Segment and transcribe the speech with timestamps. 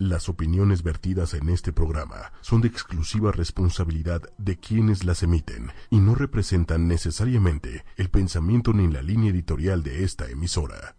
[0.00, 5.98] Las opiniones vertidas en este programa son de exclusiva responsabilidad de quienes las emiten y
[5.98, 10.94] no representan necesariamente el pensamiento ni la línea editorial de esta emisora.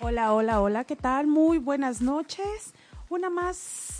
[0.00, 1.28] Hola, hola, hola, ¿qué tal?
[1.28, 2.74] Muy buenas noches.
[3.08, 3.95] Una más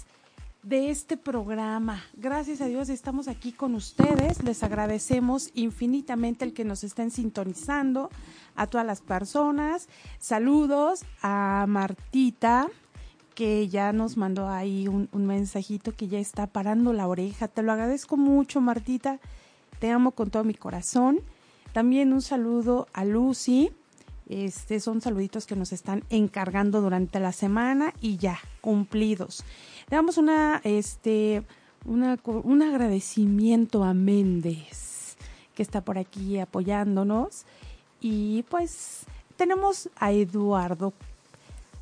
[0.67, 2.03] de este programa.
[2.15, 4.43] Gracias a Dios estamos aquí con ustedes.
[4.43, 8.11] Les agradecemos infinitamente el que nos estén sintonizando,
[8.57, 9.89] a todas las personas.
[10.19, 12.67] Saludos a Martita,
[13.37, 17.47] que ya nos mandó ahí un, mensajito que ya está parando la oreja.
[17.47, 19.21] Te lo agradezco mucho, Martita.
[19.79, 21.21] Te amo con todo mi corazón.
[21.73, 23.71] También un saludo a Lucy.
[24.29, 29.45] Este son saluditos que nos están encargando durante la semana y ya, cumplidos.
[29.89, 31.45] Le damos una, este,
[31.85, 35.17] un agradecimiento a Méndez,
[35.55, 37.45] que está por aquí apoyándonos.
[38.01, 40.93] Y pues tenemos a Eduardo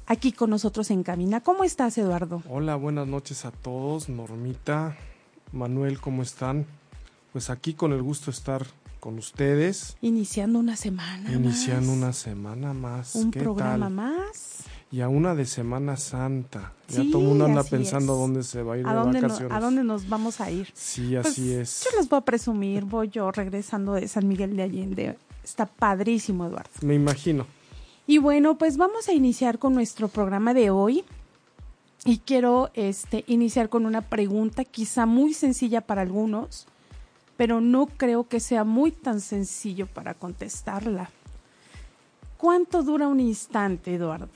[0.07, 1.41] aquí con nosotros en cabina.
[1.41, 2.43] ¿Cómo estás, Eduardo?
[2.49, 4.09] Hola, buenas noches a todos.
[4.09, 4.97] Normita,
[5.53, 6.67] Manuel, ¿cómo están?
[7.33, 8.67] Pues aquí con el gusto de estar
[9.05, 9.99] con ustedes.
[10.01, 11.31] Iniciando una semana.
[11.31, 13.15] Iniciando una semana más.
[13.15, 16.73] Un programa más y a una de Semana Santa.
[16.89, 19.53] Ya todo el mundo anda pensando dónde se va a ir de vacaciones.
[19.53, 20.71] ¿A dónde nos vamos a ir?
[20.73, 21.85] Sí, pues, así es.
[21.85, 25.19] Yo les voy a presumir, voy yo regresando de San Miguel de Allende.
[25.45, 26.71] Está padrísimo, Eduardo.
[26.81, 27.45] Me imagino.
[28.07, 31.05] Y bueno, pues vamos a iniciar con nuestro programa de hoy.
[32.07, 36.69] Y quiero este, iniciar con una pregunta quizá muy sencilla para algunos,
[37.37, 41.11] pero no creo que sea muy tan sencillo para contestarla.
[42.37, 44.29] ¿Cuánto dura un instante, Eduardo?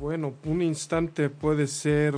[0.00, 2.14] bueno, un instante puede ser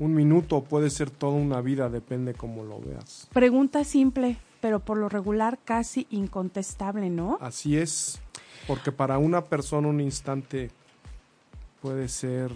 [0.00, 3.28] un minuto, puede ser toda una vida, depende cómo lo veas.
[3.32, 7.38] Pregunta simple, pero por lo regular casi incontestable, ¿no?
[7.40, 8.20] Así es,
[8.66, 10.70] porque para una persona un instante
[11.80, 12.50] puede ser...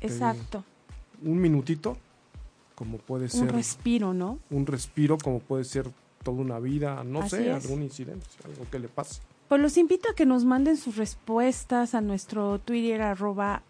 [0.00, 0.64] Exacto.
[1.22, 1.96] un minutito,
[2.74, 3.42] como puede ser...
[3.42, 4.38] Un respiro, ¿no?
[4.50, 5.90] Un respiro, como puede ser
[6.22, 9.20] toda una vida, no sé, algún incidente, algo que le pase.
[9.48, 13.62] Pues los invito a que nos manden sus respuestas a nuestro Twitter arroba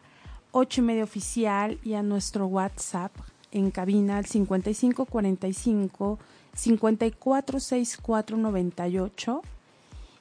[0.53, 3.13] 8 y medio oficial y a nuestro WhatsApp
[3.51, 6.19] en cabina al 5545
[6.55, 9.43] 546498.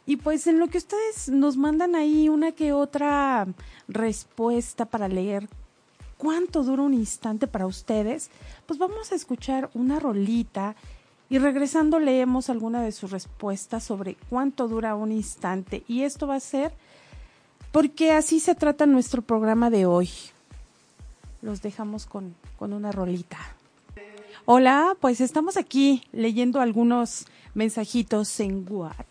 [0.05, 3.47] Y pues en lo que ustedes nos mandan ahí una que otra
[3.87, 5.47] respuesta para leer
[6.17, 8.29] cuánto dura un instante para ustedes,
[8.65, 10.75] pues vamos a escuchar una rolita
[11.29, 15.83] y regresando leemos alguna de sus respuestas sobre cuánto dura un instante.
[15.87, 16.71] Y esto va a ser
[17.71, 20.09] porque así se trata nuestro programa de hoy.
[21.41, 23.39] Los dejamos con, con una rolita.
[24.45, 29.07] Hola, pues estamos aquí leyendo algunos mensajitos en WhatsApp,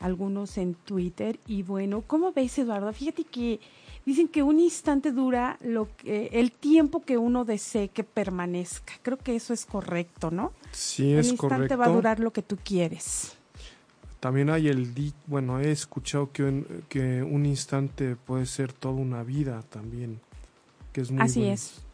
[0.00, 1.38] algunos en Twitter.
[1.46, 2.92] Y bueno, ¿cómo ves, Eduardo?
[2.92, 3.60] Fíjate que
[4.06, 8.94] Dicen que un instante dura lo que, el tiempo que uno desee que permanezca.
[9.02, 10.52] Creo que eso es correcto, ¿no?
[10.70, 11.46] Sí, es correcto.
[11.46, 13.36] Un instante va a durar lo que tú quieres.
[14.20, 19.24] También hay el bueno, he escuchado que un, que un instante puede ser toda una
[19.24, 20.20] vida también,
[20.92, 21.85] que es muy Así es.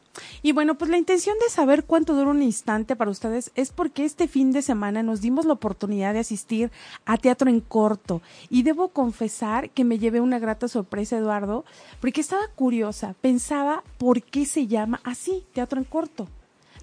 [0.42, 4.04] Y bueno, pues la intención de saber cuánto dura un instante para ustedes es porque
[4.04, 6.70] este fin de semana nos dimos la oportunidad de asistir
[7.06, 8.20] a teatro en corto.
[8.50, 11.64] Y debo confesar que me llevé una grata sorpresa, Eduardo,
[12.00, 13.14] porque estaba curiosa.
[13.20, 16.28] Pensaba por qué se llama así, teatro en corto.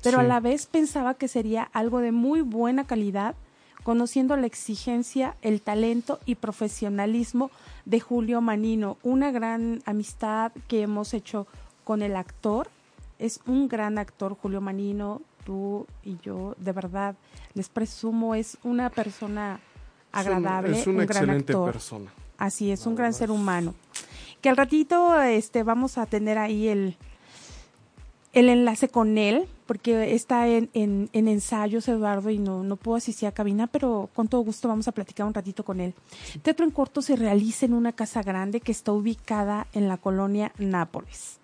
[0.01, 3.35] Pero a la vez pensaba que sería algo de muy buena calidad,
[3.83, 7.51] conociendo la exigencia, el talento y profesionalismo
[7.83, 11.47] de Julio Manino, una gran amistad que hemos hecho
[11.83, 12.69] con el actor
[13.19, 17.15] es un gran actor, Julio Manino, tú y yo, de verdad,
[17.53, 19.59] les presumo, es una persona
[20.11, 22.11] agradable, es, una excelente persona.
[22.37, 23.75] Así es, un gran ser humano.
[24.41, 26.95] Que al ratito este, vamos a tener ahí el,
[28.31, 32.95] el enlace con él, porque está en, en, en, ensayos, Eduardo, y no, no puedo
[32.95, 35.93] asistir a cabina, pero con todo gusto vamos a platicar un ratito con él.
[36.41, 40.53] Teatro en Corto se realiza en una casa grande que está ubicada en la colonia
[40.57, 41.38] Nápoles.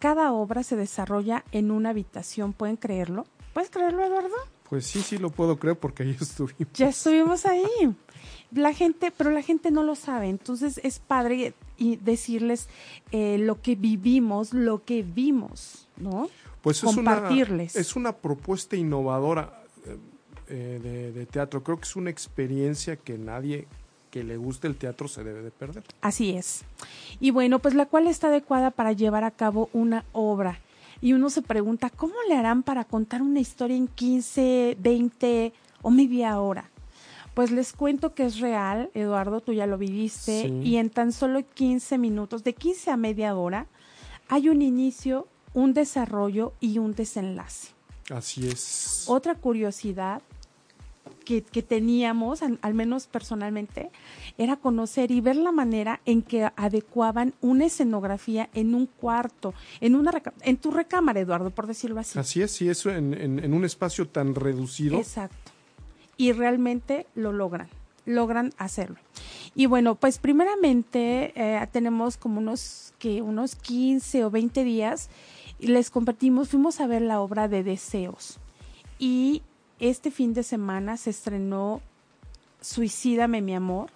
[0.00, 3.26] Cada obra se desarrolla en una habitación, ¿pueden creerlo?
[3.52, 4.34] ¿Puedes creerlo, Eduardo?
[4.68, 6.72] Pues sí, sí lo puedo creer porque ahí estuvimos.
[6.72, 7.94] Ya estuvimos ahí.
[8.50, 12.68] La gente, pero la gente no lo sabe, entonces es padre y decirles
[13.12, 16.30] eh, lo que vivimos, lo que vimos, ¿no?
[16.62, 17.74] Pues es Compartirles.
[17.74, 19.98] Una, es una propuesta innovadora eh,
[20.48, 21.62] eh, de, de teatro.
[21.62, 23.68] Creo que es una experiencia que nadie
[24.10, 25.84] que le guste el teatro se debe de perder.
[26.00, 26.62] Así es.
[27.20, 30.60] Y bueno, pues la cual está adecuada para llevar a cabo una obra.
[31.00, 35.52] Y uno se pregunta, ¿cómo le harán para contar una historia en 15, 20
[35.82, 36.70] o media hora?
[37.32, 41.42] Pues les cuento que es real, Eduardo, tú ya lo viviste, y en tan solo
[41.54, 43.66] 15 minutos, de 15 a media hora,
[44.28, 47.68] hay un inicio, un desarrollo y un desenlace.
[48.10, 49.04] Así es.
[49.06, 50.22] Otra curiosidad
[51.24, 53.90] que, teníamos, al, menos personalmente,
[54.36, 59.94] era conocer y ver la manera en que adecuaban una escenografía en un cuarto, en
[59.94, 60.10] una
[60.40, 62.18] en tu recámara, Eduardo, por decirlo así.
[62.18, 64.98] Así es, sí, eso en, en un espacio tan reducido.
[64.98, 65.52] Exacto.
[66.16, 67.68] Y realmente lo logran,
[68.06, 68.96] logran hacerlo.
[69.54, 75.10] Y bueno, pues primeramente eh, tenemos como unos, que unos 15 o 20 días
[75.58, 78.38] y les compartimos, fuimos a ver la obra de Deseos.
[78.98, 79.42] Y
[79.80, 81.80] este fin de semana se estrenó
[82.60, 83.90] Suicídame mi amor,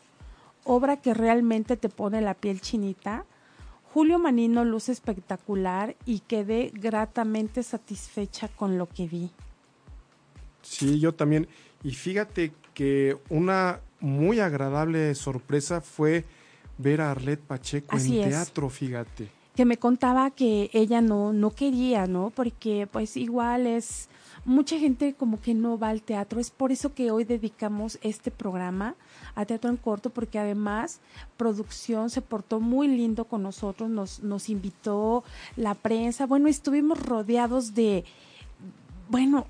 [0.64, 3.26] obra que realmente te pone la piel chinita.
[3.92, 9.30] Julio Manino luce espectacular y quedé gratamente satisfecha con lo que vi.
[10.62, 11.46] Sí, yo también.
[11.82, 16.24] Y fíjate que una muy agradable sorpresa fue
[16.78, 19.28] ver a Arlette Pacheco en teatro, fíjate.
[19.54, 22.30] Que me contaba que ella no, no quería, ¿no?
[22.30, 24.08] Porque pues igual es,
[24.44, 26.40] mucha gente como que no va al teatro.
[26.40, 28.94] Es por eso que hoy dedicamos este programa
[29.34, 31.00] a Teatro en Corto, porque además
[31.36, 35.24] producción se portó muy lindo con nosotros, nos, nos invitó
[35.56, 36.26] la prensa.
[36.26, 38.04] Bueno, estuvimos rodeados de,
[39.08, 39.46] bueno,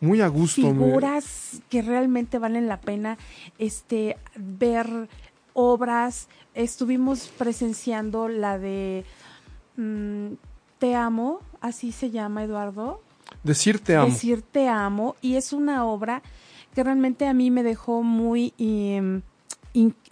[0.00, 0.62] muy a gusto.
[0.62, 3.18] Figuras que realmente valen la pena
[3.58, 5.08] este ver
[5.54, 6.28] obras.
[6.54, 9.04] Estuvimos presenciando la de
[9.78, 10.34] mm,
[10.78, 13.00] Te amo, así se llama Eduardo.
[13.42, 14.06] Decir te amo.
[14.06, 16.22] Decir te amo y es una obra
[16.74, 19.22] que realmente a mí me dejó muy em,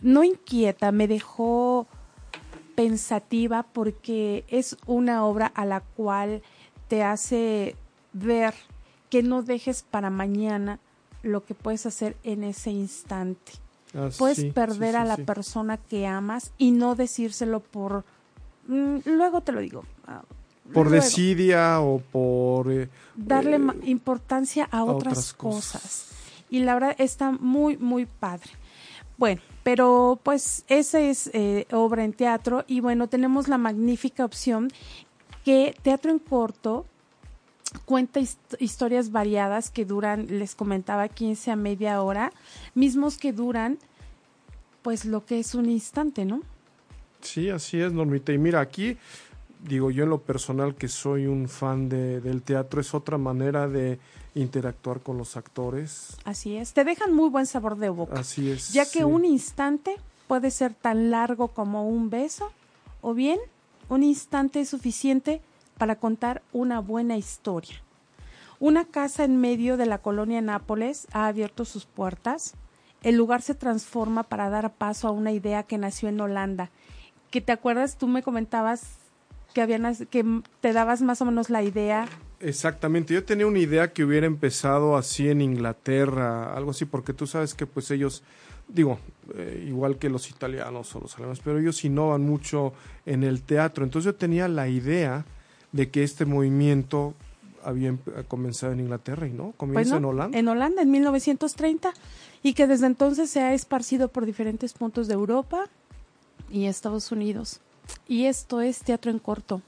[0.02, 1.86] no inquieta, me dejó
[2.74, 6.42] pensativa porque es una obra a la cual
[6.88, 7.74] te hace
[8.12, 8.54] ver
[9.10, 10.78] que no dejes para mañana
[11.22, 13.52] lo que puedes hacer en ese instante.
[13.94, 18.04] Ah, puedes perder a la persona que amas y no decírselo por...
[18.66, 19.84] Mm, luego te lo digo.
[20.06, 20.22] Ah,
[20.72, 22.70] por desidia o por...
[22.70, 26.10] Eh, Darle eh, importancia a, otras, cosas.
[26.50, 28.50] Y la verdad está muy, muy padre.
[29.18, 34.70] Bueno, pero pues esa es eh, obra en teatro y bueno, tenemos la magnífica opción
[35.44, 36.86] que Teatro en Corto
[37.84, 38.20] cuenta
[38.58, 42.32] historias variadas que duran, les comentaba, 15 a media hora,
[42.74, 43.78] mismos que duran
[44.82, 46.42] pues lo que es un instante, ¿no?
[47.26, 48.32] Sí, así es, Normita.
[48.32, 48.96] Y mira, aquí
[49.62, 53.68] digo yo en lo personal que soy un fan de, del teatro, es otra manera
[53.68, 53.98] de
[54.34, 56.16] interactuar con los actores.
[56.24, 58.20] Así es, te dejan muy buen sabor de boca.
[58.20, 58.72] Así es.
[58.72, 59.96] Ya que un instante
[60.28, 62.52] puede ser tan largo como un beso,
[63.00, 63.38] o bien
[63.88, 65.40] un instante es suficiente
[65.78, 67.82] para contar una buena historia.
[68.58, 72.54] Una casa en medio de la colonia Nápoles ha abierto sus puertas.
[73.02, 76.70] El lugar se transforma para dar paso a una idea que nació en Holanda.
[77.30, 78.96] Que te acuerdas, tú me comentabas
[79.56, 82.06] que, habían, que te dabas más o menos la idea.
[82.40, 87.26] Exactamente, yo tenía una idea que hubiera empezado así en Inglaterra, algo así, porque tú
[87.26, 88.22] sabes que pues ellos,
[88.68, 88.98] digo,
[89.34, 92.74] eh, igual que los italianos o los alemanes, pero ellos innovan mucho
[93.06, 93.84] en el teatro.
[93.84, 95.24] Entonces yo tenía la idea
[95.72, 97.14] de que este movimiento
[97.64, 97.96] había
[98.28, 100.38] comenzado en Inglaterra y no, comienza pues en Holanda.
[100.38, 101.94] En Holanda, en 1930,
[102.42, 105.70] y que desde entonces se ha esparcido por diferentes puntos de Europa
[106.50, 107.60] y Estados Unidos.
[108.08, 109.62] Y esto es teatro en corto.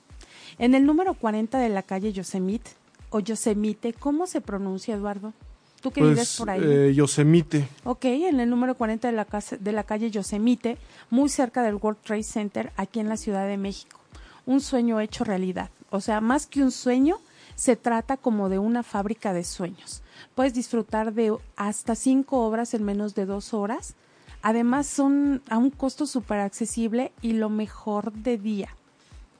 [0.59, 2.71] En el número 40 de la calle Yosemite,
[3.11, 5.33] o Yosemite, ¿cómo se pronuncia, Eduardo?
[5.81, 6.61] ¿Tú qué pues, por ahí?
[6.63, 7.69] Eh, Yosemite.
[7.85, 9.27] Ok, en el número 40 de la,
[9.61, 10.77] de la calle Yosemite,
[11.11, 14.01] muy cerca del World Trade Center, aquí en la Ciudad de México.
[14.45, 15.71] Un sueño hecho realidad.
[15.91, 17.19] O sea, más que un sueño,
[17.55, 20.03] se trata como de una fábrica de sueños.
[20.35, 23.95] Puedes disfrutar de hasta cinco obras en menos de dos horas.
[24.43, 28.69] Además, son a un costo súper accesible y lo mejor de día.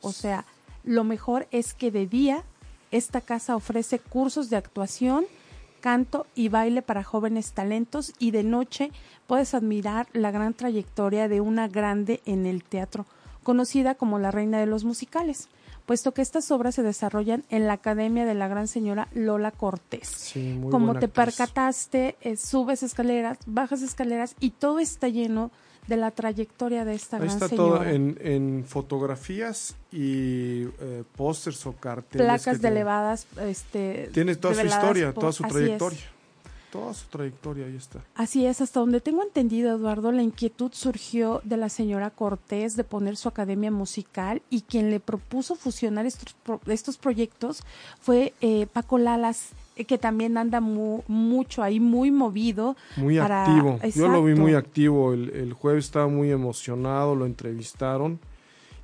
[0.01, 0.45] O sea,
[0.85, 2.45] lo mejor es que de día
[2.91, 5.25] esta casa ofrece cursos de actuación,
[5.81, 8.91] canto y baile para jóvenes talentos y de noche
[9.27, 13.07] puedes admirar la gran trayectoria de una grande en el teatro,
[13.43, 15.49] conocida como la reina de los musicales
[15.89, 20.35] puesto que estas obras se desarrollan en la Academia de la Gran Señora Lola Cortés.
[20.71, 25.51] Como te percataste, eh, subes escaleras, bajas escaleras y todo está lleno
[25.87, 27.79] de la trayectoria de esta gran está señora.
[27.79, 32.27] todo en, fotografías y eh, pósters o carteles.
[32.27, 33.27] Placas de elevadas.
[33.41, 36.18] Este, Tiene toda su historia, toda su trayectoria
[36.71, 38.01] toda su trayectoria ahí está.
[38.15, 42.85] Así es, hasta donde tengo entendido, Eduardo, la inquietud surgió de la señora Cortés de
[42.85, 46.35] poner su academia musical y quien le propuso fusionar estos,
[46.67, 47.63] estos proyectos
[48.01, 49.51] fue eh, Paco Lalas,
[49.87, 52.77] que también anda mucho ahí, muy movido.
[52.97, 53.79] Muy activo.
[53.95, 55.13] Yo lo vi muy activo.
[55.13, 58.19] El, el, jueves estaba muy emocionado, lo entrevistaron.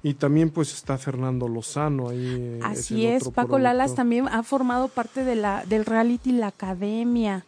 [0.04, 2.36] Y también pues está Fernando Lozano ahí.
[2.38, 7.42] Eh, Así es, Paco Lalas también ha formado parte de la, del reality La Academia.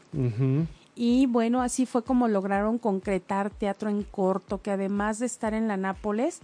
[0.95, 5.69] Y bueno, así fue como lograron concretar teatro en corto, que además de estar en
[5.69, 6.41] la Nápoles,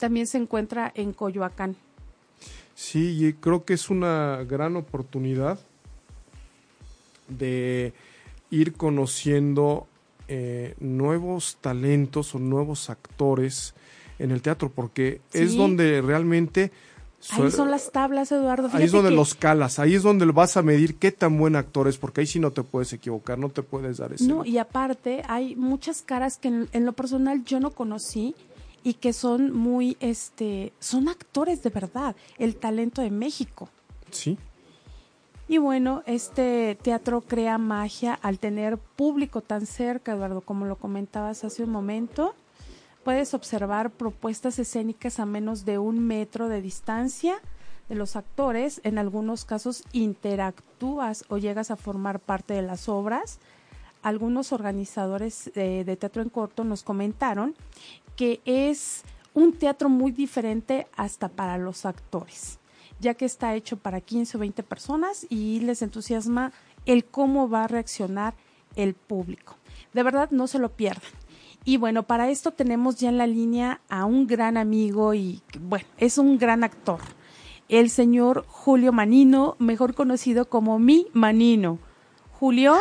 [0.00, 1.76] también se encuentra en Coyoacán.
[2.74, 5.60] Sí, y creo que es una gran oportunidad
[7.28, 7.92] de
[8.50, 9.86] ir conociendo
[10.26, 13.76] eh, nuevos talentos o nuevos actores
[14.22, 16.72] en el teatro, porque es donde realmente...
[17.30, 18.68] Ahí son las tablas, Eduardo.
[18.72, 21.86] ahí es donde los calas, ahí es donde vas a medir qué tan buen actor
[21.86, 24.26] es, porque ahí sí no te puedes equivocar, no te puedes dar ese.
[24.26, 28.34] No, y aparte hay muchas caras que en, lo personal yo no conocí
[28.82, 33.68] y que son muy, este, son actores de verdad, el talento de México.
[34.10, 34.36] Sí.
[35.46, 41.44] Y bueno, este teatro crea magia al tener público tan cerca, Eduardo, como lo comentabas
[41.44, 42.34] hace un momento.
[43.04, 47.40] Puedes observar propuestas escénicas a menos de un metro de distancia
[47.88, 48.80] de los actores.
[48.84, 53.40] En algunos casos interactúas o llegas a formar parte de las obras.
[54.02, 57.54] Algunos organizadores de, de teatro en corto nos comentaron
[58.14, 59.02] que es
[59.34, 62.58] un teatro muy diferente hasta para los actores,
[63.00, 66.52] ya que está hecho para 15 o 20 personas y les entusiasma
[66.86, 68.34] el cómo va a reaccionar
[68.76, 69.56] el público.
[69.92, 71.21] De verdad, no se lo pierdan.
[71.64, 75.86] Y bueno, para esto tenemos ya en la línea a un gran amigo y, bueno,
[75.98, 77.00] es un gran actor,
[77.68, 81.78] el señor Julio Manino, mejor conocido como mi Manino.
[82.38, 82.76] Julio.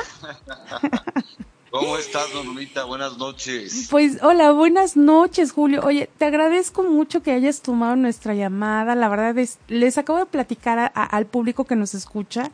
[1.71, 2.83] ¿Cómo estás, Normita?
[2.83, 3.87] Buenas noches.
[3.89, 5.81] Pues hola, buenas noches, Julio.
[5.85, 8.93] Oye, te agradezco mucho que hayas tomado nuestra llamada.
[8.95, 12.51] La verdad es, les acabo de platicar al público que nos escucha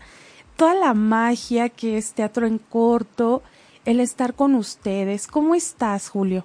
[0.58, 3.42] toda la magia que es teatro en corto,
[3.88, 5.28] el estar con ustedes.
[5.28, 6.44] ¿Cómo estás, Julio?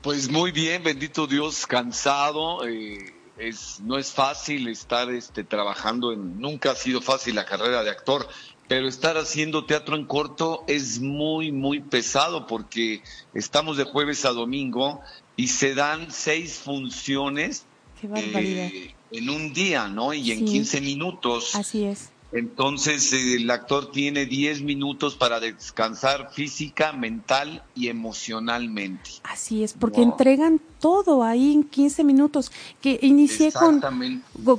[0.00, 2.64] Pues muy bien, bendito Dios, cansado.
[2.68, 7.82] Eh, es, no es fácil estar este, trabajando en, nunca ha sido fácil la carrera
[7.82, 8.28] de actor,
[8.68, 13.02] pero estar haciendo teatro en corto es muy, muy pesado porque
[13.34, 15.00] estamos de jueves a domingo
[15.34, 17.66] y se dan seis funciones
[18.04, 20.14] eh, en un día, ¿no?
[20.14, 21.56] Y en 15 minutos.
[21.56, 22.13] Así es.
[22.34, 29.10] Entonces el actor tiene 10 minutos para descansar física, mental y emocionalmente.
[29.22, 32.50] Así es, porque entregan todo ahí en 15 minutos.
[32.82, 33.80] Que inicié con,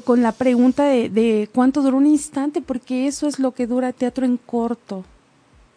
[0.05, 3.91] con la pregunta de, de cuánto dura un instante, porque eso es lo que dura
[3.91, 5.03] teatro en corto.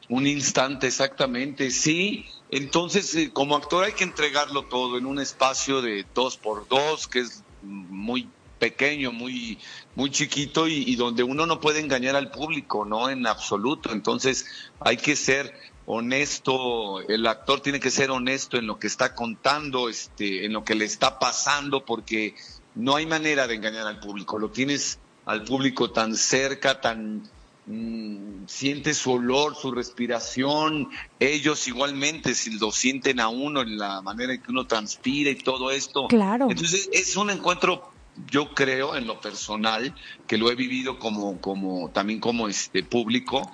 [0.08, 2.26] Un instante, exactamente, sí.
[2.50, 7.08] Entonces, eh, como actor hay que entregarlo todo en un espacio de dos por dos,
[7.08, 8.28] que es muy
[8.58, 9.58] pequeño, muy,
[9.94, 13.08] muy chiquito y, donde uno no puede engañar al público, ¿no?
[13.08, 13.92] En absoluto.
[13.92, 14.46] Entonces
[14.80, 15.54] hay que ser
[15.86, 20.62] honesto, el actor tiene que ser honesto en lo que está contando, este, en lo
[20.62, 22.34] que le está pasando, porque
[22.74, 24.38] no hay manera de engañar al público.
[24.38, 27.22] Lo tienes al público tan cerca, tan
[27.66, 30.88] mm, siente su olor, su respiración,
[31.20, 35.36] ellos igualmente si lo sienten a uno en la manera en que uno transpira y
[35.36, 36.08] todo esto.
[36.08, 36.48] Claro.
[36.50, 37.90] Entonces es un encuentro
[38.30, 39.94] yo creo en lo personal
[40.26, 43.50] que lo he vivido como como también como este público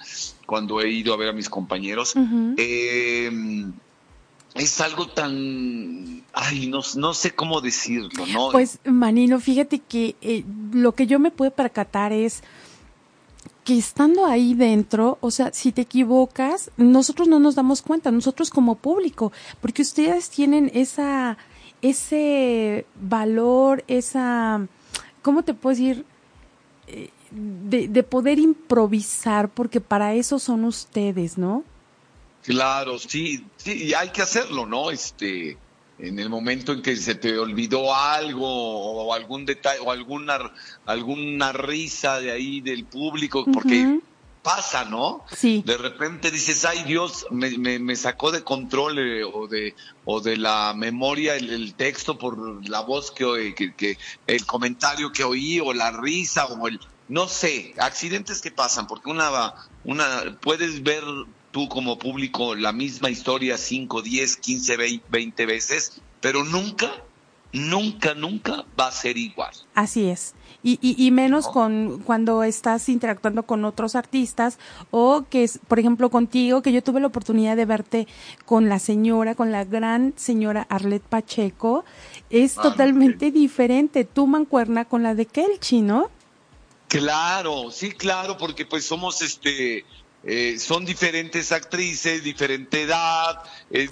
[0.46, 2.14] cuando he ido a ver a mis compañeros
[2.56, 3.72] em,
[4.54, 10.44] es algo tan ay no, no sé cómo decirlo no pues Manino fíjate que eh,
[10.72, 12.42] lo que yo me puedo percatar es
[13.64, 18.50] que estando ahí dentro, o sea, si te equivocas, nosotros no nos damos cuenta, nosotros
[18.50, 21.38] como público, porque ustedes tienen esa
[21.84, 24.66] ese valor, esa,
[25.22, 26.04] ¿cómo te puedo decir?
[26.86, 31.64] Eh, de, de, poder improvisar, porque para eso son ustedes, ¿no?
[32.42, 34.90] Claro, sí, sí, hay que hacerlo, ¿no?
[34.90, 35.58] Este,
[35.98, 40.38] en el momento en que se te olvidó algo o algún detalle o alguna
[40.86, 44.00] alguna risa de ahí del público, porque
[44.44, 45.24] pasa, ¿no?
[45.34, 45.64] Sí.
[45.66, 49.74] De repente dices, ay Dios, me, me, sacó de control eh, o, de,
[50.04, 55.24] o de la memoria el, texto por la voz que, que, que, el comentario que
[55.24, 60.82] oí o la risa o el, no sé, accidentes que pasan, porque una, una, puedes
[60.82, 61.02] ver
[61.50, 66.92] tú como público la misma historia 5, 10, 15, 20 veces, pero nunca,
[67.54, 69.54] nunca, nunca va a ser igual.
[69.74, 70.34] Así es
[70.64, 74.58] y, y, menos con cuando estás interactuando con otros artistas
[74.90, 78.08] o que es, por ejemplo, contigo, que yo tuve la oportunidad de verte
[78.46, 81.84] con la señora, con la gran señora Arlette Pacheco,
[82.30, 84.04] es ah, totalmente diferente.
[84.04, 86.10] Tu mancuerna con la de Kelchi, ¿no?
[86.88, 89.84] Claro, sí, claro, porque pues somos este
[90.26, 93.90] eh, son diferentes actrices, diferente edad, eh,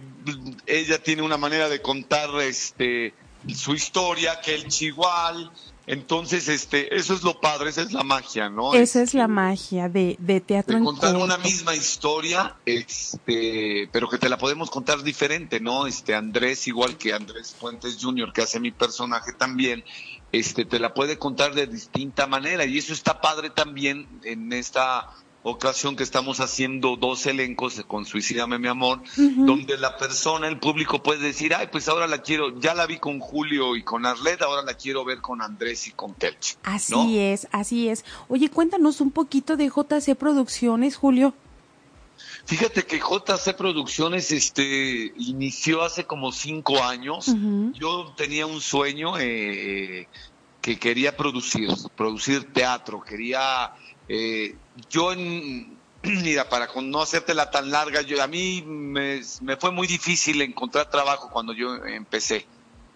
[0.65, 3.13] ella tiene una manera de contar este
[3.55, 5.51] su historia que el igual,
[5.87, 8.73] entonces este eso es lo padre, esa es la magia, ¿no?
[8.73, 14.19] Esa es la magia de, de teatro de contar una misma historia, este, pero que
[14.19, 15.87] te la podemos contar diferente, ¿no?
[15.87, 18.33] Este Andrés igual que Andrés Fuentes Jr.
[18.33, 19.85] que hace mi personaje también,
[20.31, 25.11] este te la puede contar de distinta manera y eso está padre también en esta
[25.43, 31.03] ocasión que estamos haciendo dos elencos con Suicídame mi amor, donde la persona, el público
[31.03, 34.45] puede decir, ay, pues ahora la quiero, ya la vi con Julio y con Arleta,
[34.45, 36.57] ahora la quiero ver con Andrés y con Telch.
[36.63, 38.05] Así es, así es.
[38.29, 41.35] Oye, cuéntanos un poquito de JC Producciones, Julio.
[42.45, 47.35] Fíjate que JC Producciones este, inició hace como cinco años.
[47.75, 50.09] Yo tenía un sueño eh,
[50.61, 53.73] que quería producir, producir teatro, quería
[54.09, 54.57] eh,
[54.91, 59.23] yo, en, mira, para no hacértela tan larga, yo, a mí me,
[59.59, 62.47] fue muy difícil encontrar trabajo cuando yo empecé.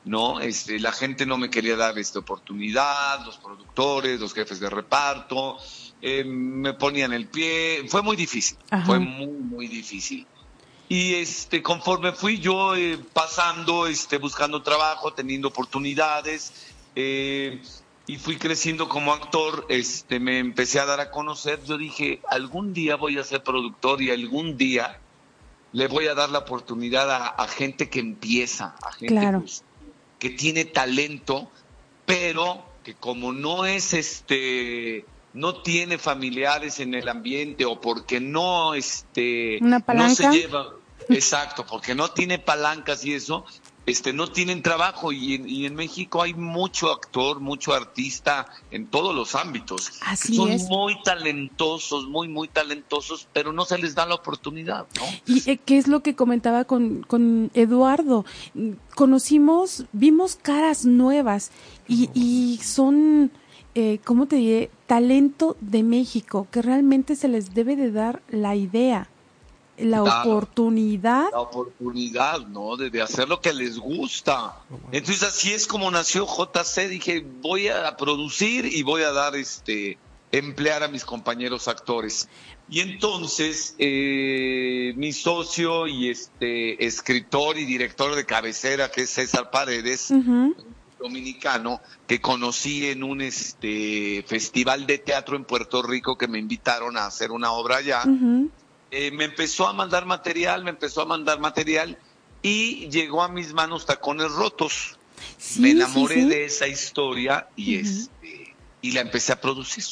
[0.04, 0.38] ¿no?
[0.38, 5.58] Este, la gente no me quería dar esta oportunidad, los productores, los jefes de reparto,
[6.00, 10.24] eh, me ponían el pie, fue muy difícil, fue muy, muy difícil.
[10.88, 16.52] Y este, conforme fui yo eh, pasando, este, buscando trabajo, teniendo oportunidades,
[16.94, 17.60] eh,
[18.06, 22.72] y fui creciendo como actor, este, me empecé a dar a conocer, yo dije, algún
[22.72, 25.00] día voy a ser productor y algún día
[25.72, 29.64] le voy a dar la oportunidad a, gente que empieza, a gente pues,
[30.18, 31.50] que tiene talento,
[32.06, 38.74] pero que como no es este no tiene familiares en el ambiente o porque no
[38.74, 40.72] este no se lleva
[41.08, 43.44] exacto porque no tiene palancas y eso
[43.86, 49.34] este, no tienen trabajo y en, México hay mucho actor, mucho artista en todos los
[49.34, 49.92] ámbitos.
[50.04, 55.02] Así Son muy talentosos, muy, muy talentosos, pero no se les da la oportunidad, ¿no?
[55.26, 58.24] ¿Y eh, qué es lo que comentaba con, con Eduardo?
[58.96, 61.52] Conocimos, vimos caras nuevas
[61.86, 63.30] y, y son,
[63.76, 64.70] eh, ¿cómo te diré?
[64.86, 69.08] Talento de México, que realmente se les debe de dar la idea
[69.78, 71.30] la oportunidad.
[71.32, 72.76] La oportunidad, ¿no?
[72.76, 74.56] De, hacer lo que les gusta.
[74.92, 76.88] Entonces así es como nació JC.
[76.88, 79.98] Dije, voy a producir y voy a dar este
[80.32, 82.28] emplear a mis compañeros actores.
[82.68, 89.50] Y entonces eh, mi socio y este escritor y director de cabecera, que es César
[89.50, 90.12] Paredes,
[90.98, 96.96] dominicano, que conocí en un este festival de teatro en Puerto Rico que me invitaron
[96.96, 98.02] a hacer una obra allá.
[98.90, 101.98] Eh, me empezó a mandar material, me empezó a mandar material
[102.42, 104.98] y llegó a mis manos Tacones Rotos.
[105.58, 109.84] me enamoré de esa historia y, este, y la empecé a producir.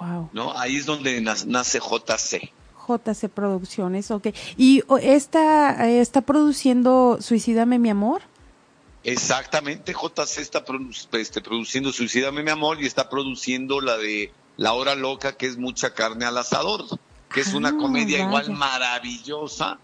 [0.00, 0.30] Wow.
[0.32, 0.58] ¿no?
[0.58, 2.52] Ahí es donde nace JC.
[2.88, 4.28] JC Producciones, ok.
[4.56, 8.22] ¿Y está, eh, está produciendo Suicídame mi amor?
[9.04, 10.64] Exactamente, JC está
[11.12, 15.56] este, produciendo Suicídame mi amor y está produciendo la de La Hora Loca, que es
[15.56, 16.84] mucha carne al asador
[17.32, 19.78] que es una ah, comedia igual maravillosa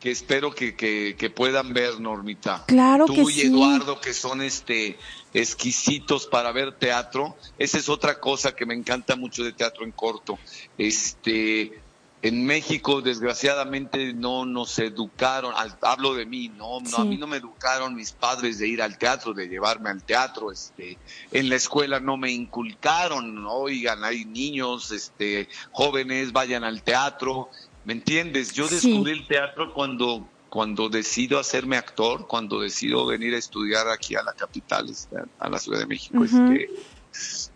[0.00, 2.64] que espero que, que, puedan ver, Normita.
[2.66, 4.98] Claro Tú y Eduardo, que son este
[5.34, 7.36] exquisitos para ver teatro.
[7.58, 10.38] Esa es otra cosa que me encanta mucho de teatro en corto.
[10.78, 11.78] Este,
[12.22, 17.38] en México desgraciadamente no nos educaron, hablo de mí, no, no a mí no me
[17.38, 20.98] educaron mis padres de ir al teatro, de llevarme al teatro, este,
[21.32, 27.48] en la escuela no me inculcaron, oigan, hay niños, este, jóvenes, vayan al teatro,
[27.84, 28.52] ¿me entiendes?
[28.52, 34.16] Yo descubrí el teatro cuando cuando decido hacerme actor, cuando decido venir a estudiar aquí
[34.16, 36.64] a la capital, este, a la Ciudad de México, este,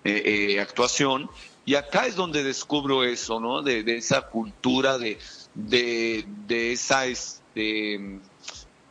[0.05, 1.29] eh, eh, actuación,
[1.67, 3.63] y acá es donde descubro eso, ¿no?
[3.63, 5.19] De, esa cultura, de,
[5.55, 8.21] de, de esa, este,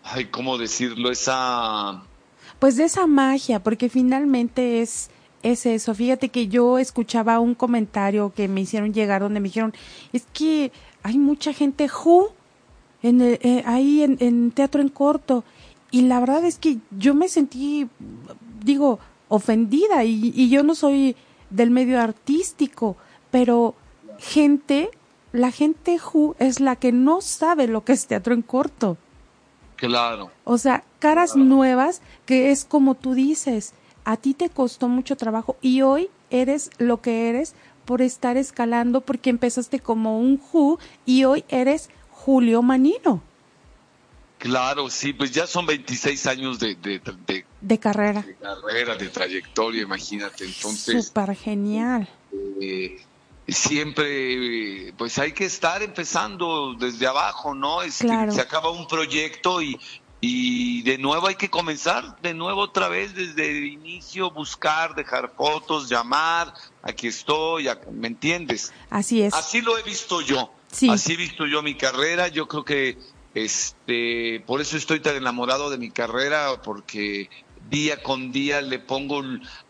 [0.04, 1.12] ay, ¿cómo decirlo?
[1.12, 2.04] Esa...
[2.60, 5.10] Pues de esa magia, porque finalmente es,
[5.44, 5.94] es eso.
[5.94, 9.74] Fíjate que yo escuchaba un comentario que me hicieron llegar donde me dijeron,
[10.12, 10.72] es que
[11.04, 12.34] hay mucha gente who
[13.04, 15.44] en eh, ahí en, en teatro en corto.
[15.92, 17.88] Y la verdad es que yo me sentí,
[18.64, 21.16] digo, ofendida y, y yo no soy
[21.54, 22.98] del medio artístico,
[23.32, 23.76] pero
[24.20, 24.90] gente,
[25.32, 28.98] la gente who es la que no sabe lo que es teatro en corto.
[29.76, 30.32] Claro.
[30.44, 35.56] O sea, caras nuevas que es como tú dices, a ti te costó mucho trabajo
[35.62, 37.54] y hoy eres lo que eres
[37.86, 43.22] por estar escalando porque empezaste como un who y hoy eres Julio Manino.
[44.44, 48.24] Claro, sí, pues ya son 26 años de, de, de, carrera.
[48.24, 50.44] De carrera, de trayectoria, imagínate.
[50.44, 51.06] Entonces.
[51.06, 52.10] Súper genial.
[52.60, 53.06] este,
[53.48, 57.84] siempre, pues hay que estar empezando desde abajo, ¿no?
[57.84, 59.80] Es que se acaba un proyecto y,
[60.20, 65.32] y de nuevo hay que comenzar, de nuevo otra vez desde el inicio, buscar, dejar
[65.38, 68.74] fotos, llamar, aquí estoy, ¿me entiendes?
[68.90, 69.34] Así es.
[69.34, 70.52] Así lo he visto yo.
[70.90, 72.98] Así he visto yo mi carrera, yo creo que
[73.34, 77.30] este, por eso estoy tan enamorado de mi carrera, porque
[77.70, 79.22] día con día le pongo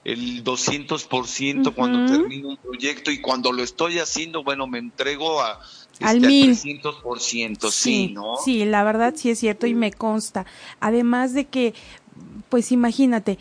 [0.04, 5.60] el 200% cuando termino un proyecto y cuando lo estoy haciendo, bueno, me entrego a,
[5.94, 6.52] este, al mil.
[6.52, 8.36] 300%, sí, ¿no?
[8.44, 10.46] Sí, la verdad sí es cierto y me consta.
[10.80, 11.74] Además de que,
[12.50, 13.40] pues imagínate,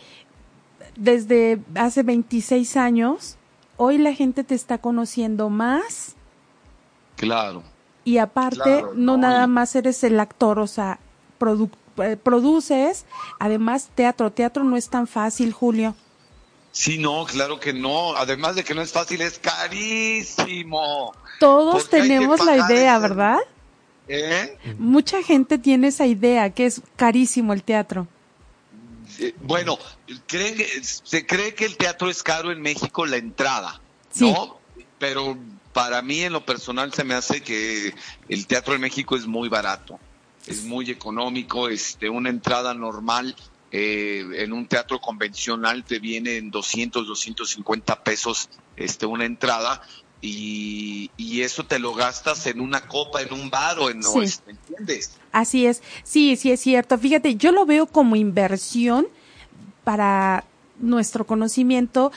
[0.95, 3.37] desde hace 26 años,
[3.77, 6.15] hoy la gente te está conociendo más.
[7.15, 7.63] Claro.
[8.05, 10.99] Y aparte, no, nada más eres el actor, o sea,
[11.97, 13.05] eh, produces,
[13.39, 14.31] además teatro.
[14.31, 15.95] Teatro no es tan fácil, Julio.
[16.71, 18.15] Sí, no, claro que no.
[18.15, 21.13] Además de que no es fácil, es carísimo.
[21.39, 23.37] Todos tenemos la idea, ¿verdad?
[24.07, 24.57] ¿Eh?
[24.77, 28.07] Mucha gente tiene esa idea, que es carísimo el teatro.
[29.41, 29.77] bueno,
[30.27, 33.79] creen, se cree que el teatro es caro en México la entrada,
[34.19, 34.57] ¿no?
[34.99, 35.37] Pero
[35.73, 37.93] para mí en lo personal se me hace que
[38.29, 39.99] el teatro en México es muy barato,
[40.47, 43.35] es muy económico, este, una entrada normal
[43.75, 49.81] eh, en un teatro convencional te viene en 200, 250 pesos este, una entrada
[50.21, 51.09] y,
[51.41, 53.99] eso te lo gastas en una copa, en un bar o en...
[53.99, 55.17] ¿Me entiendes?
[55.33, 56.97] Así es, sí, sí es cierto.
[56.97, 59.07] Fíjate, yo lo veo como inversión
[59.83, 60.45] para
[60.79, 62.13] nuestro conocimiento,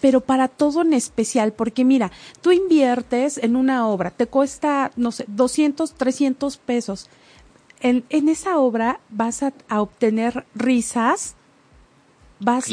[0.00, 2.10] pero para todo en especial, porque mira,
[2.40, 7.10] tú inviertes en una obra, te cuesta, no sé, 200, 300 pesos
[7.80, 11.34] en, en esa obra vas a, obtener risas,
[12.38, 12.66] vas,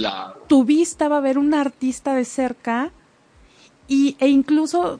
[0.47, 2.91] tu vista va a ver un artista de cerca
[3.87, 4.99] y, e incluso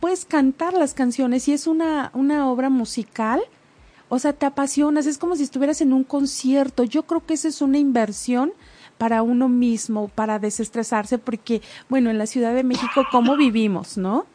[0.00, 3.40] puedes cantar las canciones y es una, una obra musical.
[4.08, 6.84] O sea, te apasionas, es como si estuvieras en un concierto.
[6.84, 8.52] Yo creo que esa es una inversión
[9.02, 14.28] para uno mismo, para desestresarse, porque, bueno, en la Ciudad de México, ¿cómo vivimos, no?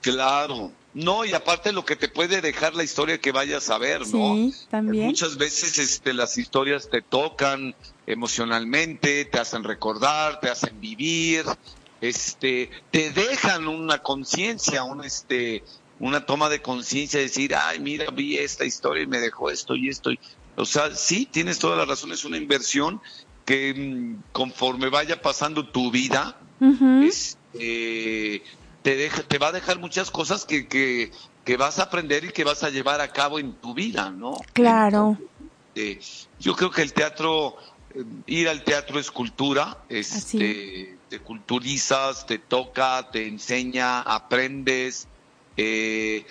[0.00, 4.00] Claro, no, y aparte lo que te puede dejar la historia que vayas a ver,
[4.08, 4.34] ¿no?
[4.34, 5.06] Sí, también.
[5.06, 7.76] Muchas veces este, las historias te tocan
[8.08, 11.44] emocionalmente, te hacen recordar, te hacen vivir,
[12.00, 15.62] este, te dejan una conciencia, un este,
[16.00, 19.88] una toma de conciencia, decir, ay, mira, vi esta historia y me dejó esto y
[19.88, 20.10] esto.
[20.56, 23.00] O sea, sí, tienes toda la razón, es una inversión
[23.48, 26.36] que mm, conforme vaya pasando tu vida,
[27.02, 28.42] este,
[28.82, 31.12] te, te va a dejar muchas cosas que, que,
[31.46, 34.34] que, vas a aprender y que vas a llevar a cabo en tu vida, ¿no?
[34.52, 35.16] Claro.
[36.38, 37.56] yo creo que el teatro,
[37.94, 45.08] eh, ir al teatro es cultura, este, te culturizas, te toca, te enseña, aprendes,
[45.56, 46.26] eh,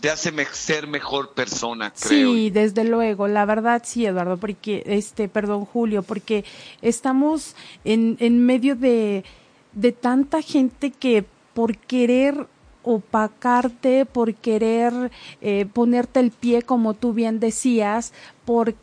[0.00, 2.32] te hace ser mejor persona, creo.
[2.32, 6.44] Sí, desde luego, la verdad sí, Eduardo, porque, este, perdón, Julio, porque
[6.80, 9.24] estamos en, en medio de,
[9.72, 12.46] de tanta gente que por querer
[12.82, 15.10] opacarte, por querer
[15.42, 18.12] eh, ponerte el pie, como tú bien decías,
[18.44, 18.74] por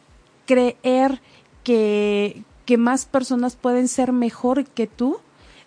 [0.45, 1.21] creer
[1.63, 5.17] que, que más personas pueden ser mejor que tú.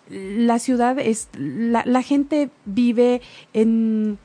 [0.09, 3.21] La ciudad es, la, la gente vive
[3.53, 4.19] en,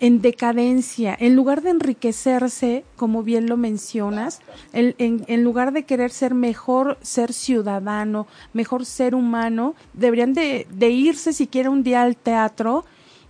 [0.00, 4.40] en decadencia, en lugar de enriquecerse, como bien lo mencionas,
[4.72, 10.90] en, en, lugar de querer ser mejor ser ciudadano, mejor ser humano, deberían de, de
[10.90, 12.84] irse siquiera un día al teatro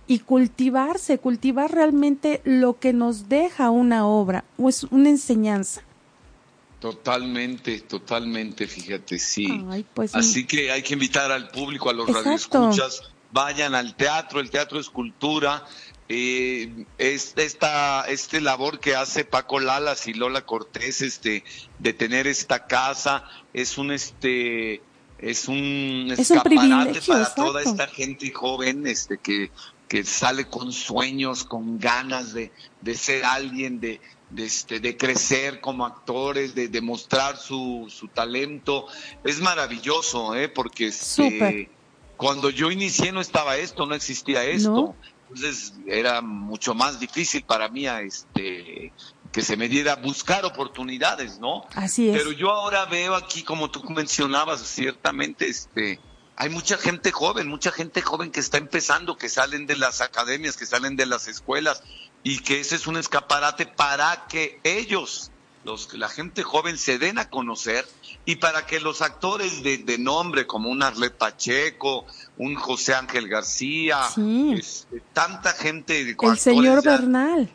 [0.05, 5.81] y cultivarse, cultivar realmente lo que nos deja una obra o es una enseñanza.
[6.79, 9.65] Totalmente, totalmente, fíjate, sí.
[9.93, 13.01] Pues, Así que hay que invitar al público, a los radioescuchas,
[13.31, 15.65] vayan al teatro, el teatro es cultura,
[16.09, 21.43] eh, esta este labor que hace Paco Lalas y Lola Cortés este
[21.77, 24.81] de tener esta casa es un este
[25.19, 29.51] es un escaparate para toda esta gente joven este que
[29.89, 35.59] que sale con sueños con ganas de, de ser alguien de, de, este, de crecer
[35.61, 38.85] como actores, de demostrar su, su talento.
[39.23, 40.47] Es maravilloso, ¿eh?
[40.47, 41.71] porque este,
[42.17, 44.95] cuando yo inicié no estaba esto, no existía esto.
[45.29, 48.91] Entonces era mucho más difícil para mí este
[49.31, 51.67] que se me diera buscar oportunidades, ¿no?
[51.75, 52.17] Así es.
[52.17, 55.99] Pero yo ahora veo aquí, como tú mencionabas, ciertamente, este,
[56.35, 60.57] hay mucha gente joven, mucha gente joven que está empezando, que salen de las academias,
[60.57, 61.83] que salen de las escuelas,
[62.23, 65.31] y que ese es un escaparate para que ellos
[65.63, 67.85] los, la gente joven se den a conocer
[68.25, 72.05] y para que los actores de, de nombre como un Arlet Pacheco,
[72.37, 74.53] un José Ángel García, Sí.
[74.57, 77.49] este, tanta gente, El señor ya- Bernal.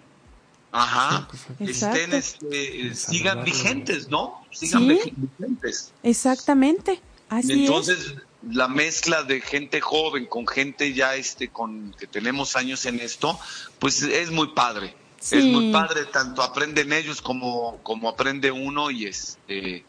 [0.77, 1.29] Ajá,
[1.61, 1.97] Exacto.
[1.99, 2.95] estén, este, Saludarlo.
[2.97, 4.45] sigan vigentes, ¿no?
[4.51, 5.13] Sigan Sí.
[5.39, 5.93] vigentes.
[6.03, 7.01] Exactamente.
[7.29, 8.15] Así Entonces,
[8.51, 13.39] la mezcla de gente joven con gente ya este con que tenemos años en esto,
[13.79, 14.95] pues es muy padre.
[15.25, 15.39] Sí.
[15.39, 19.87] Es muy padre, tanto aprenden ellos como, como aprende uno y este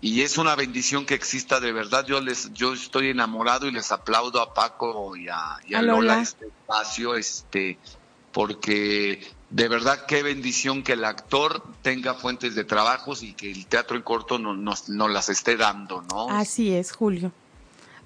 [0.00, 2.06] y es una bendición que exista de verdad.
[2.06, 5.98] Yo les yo estoy enamorado y les aplaudo a Paco y a, y a Lola.
[6.14, 6.22] Lola.
[6.22, 7.78] este espacio este
[8.32, 13.66] porque de verdad qué bendición que el actor tenga fuentes de trabajos y que el
[13.66, 16.30] teatro en corto no- nos, nos las esté dando, ¿no?
[16.30, 17.32] Así es, Julio.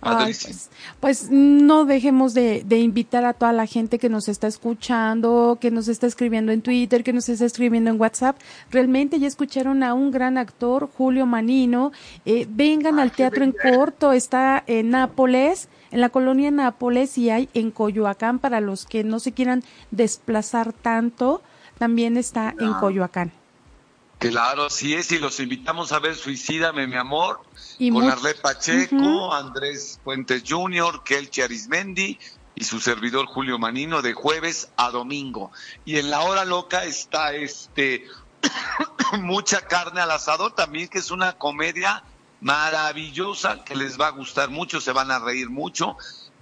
[0.00, 4.46] Ay, pues, pues no dejemos de, de invitar a toda la gente que nos está
[4.46, 8.37] escuchando, que nos está escribiendo en Twitter, que nos está escribiendo en WhatsApp.
[8.70, 11.92] Realmente ya escucharon a un gran actor, Julio Manino.
[12.24, 17.48] Eh, vengan al Teatro en Corto, está en Nápoles, en la colonia Nápoles y hay
[17.54, 21.42] en Coyoacán para los que no se quieran desplazar tanto.
[21.78, 22.72] También está en.
[22.74, 23.33] Coyoacán.
[24.30, 27.40] Claro, sí es, y los invitamos a ver Suicídame, mi amor,
[27.78, 29.32] Y con mu- Arlet Pacheco.
[29.34, 32.18] Andrés Fuentes Jr., Kelchi Arismendi
[32.54, 35.50] y su servidor Julio Manino de jueves a domingo.
[35.84, 38.06] Y en la hora loca está este
[39.20, 42.04] mucha carne al asador también, que es una comedia
[42.40, 45.96] maravillosa que les va a gustar mucho, se van a reír mucho.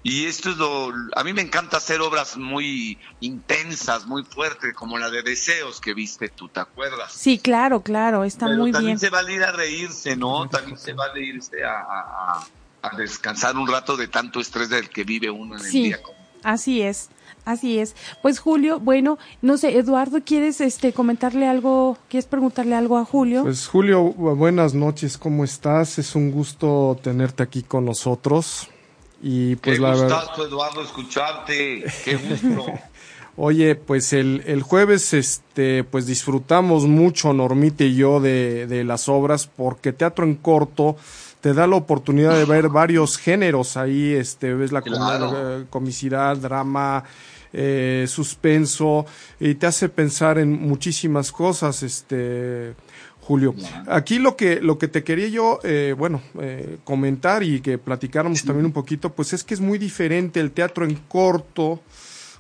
[0.05, 4.99] Y esto es lo, a mí me encanta hacer obras muy intensas, muy fuertes, como
[4.99, 7.12] la de Deseos que viste tú, ¿te acuerdas?
[7.12, 8.99] Sí, claro, claro, está Pero muy también bien.
[8.99, 10.49] se vale ir a reírse, ¿no?
[10.49, 12.47] También se vale irse a, a-
[12.83, 16.01] a- descansar un rato de tanto estrés del que vive uno en el Sí, día.
[16.43, 17.09] así es,
[17.45, 17.95] así es.
[18.23, 23.45] Pues Julio, bueno, no sé, Eduardo, ¿quieres este comentarle algo, quieres preguntarle algo a Julio?
[23.45, 26.01] Pues Julio, bu- buenas noches, ¿cómo estás?
[26.01, 28.69] Es un gusto tenerte aquí con nosotros.
[29.23, 31.85] Y pues Qué la gustazo, Eduardo, escucharte.
[32.05, 32.67] Qué gusto.
[33.37, 39.09] oye, pues el, el jueves este pues disfrutamos mucho Normita y yo de, de las
[39.09, 40.97] obras porque Teatro en Corto
[41.41, 45.29] te da la oportunidad de ver varios géneros ahí, este ves la Claro.
[45.31, 47.03] comedia, comicidad, drama,
[47.53, 49.07] eh, suspenso
[49.41, 52.75] y te hace pensar en muchísimas cosas, este
[53.23, 53.55] Julio.
[53.87, 58.43] Aquí lo que lo que te quería yo, eh, bueno, eh, comentar y que platicáramos
[58.43, 61.81] también un poquito, pues es que es muy diferente el teatro en corto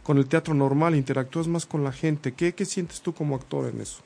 [0.02, 2.32] con el teatro normal, interactúas más con la gente.
[2.32, 4.02] ¿Qué, qué sientes tú como actor en eso?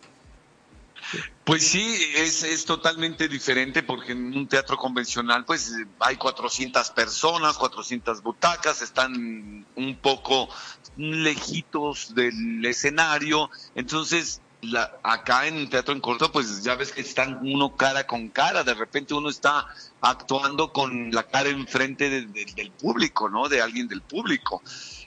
[1.45, 7.57] Pues sí, es, es totalmente diferente porque en un teatro convencional pues hay 400 personas,
[7.57, 10.49] 400 butacas, están un poco
[10.97, 17.39] lejitos del escenario, entonces la, acá en teatro en corto pues ya ves que están
[17.43, 19.67] uno cara con cara, de repente uno está
[20.01, 23.49] actuando con la cara enfrente de- de- del público, ¿no?
[23.49, 24.63] De alguien del público.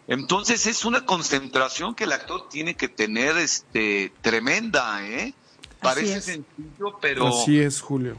[0.07, 5.33] Entonces es una concentración que el actor tiene que tener este tremenda, ¿eh?
[5.81, 6.25] Parece es.
[6.25, 8.17] sencillo, pero Así es, Julio.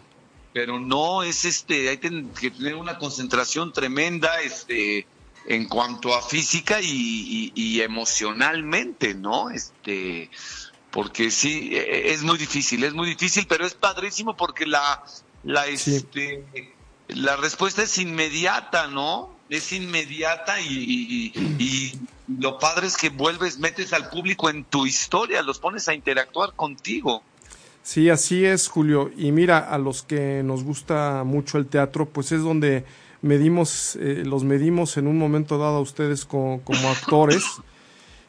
[0.53, 2.11] pero no es este hay que
[2.51, 5.07] tener una concentración tremenda este
[5.47, 10.31] en cuanto a física y, y- y emocionalmente no este
[10.90, 15.03] porque sí e- es muy difícil es muy difícil pero es padrísimo porque la
[15.44, 15.96] la Sí.
[15.96, 16.44] este
[17.09, 21.98] la respuesta es inmediata no es inmediata y, y- y
[22.38, 26.55] lo padre es que vuelves metes al público en tu historia los pones a interactuar
[26.55, 27.22] contigo
[27.83, 29.11] Sí, así es, Julio.
[29.16, 32.85] Y mira, a los que nos gusta mucho el teatro, pues es donde
[33.22, 37.42] medimos, eh, los medimos en un momento dado a ustedes co- como actores.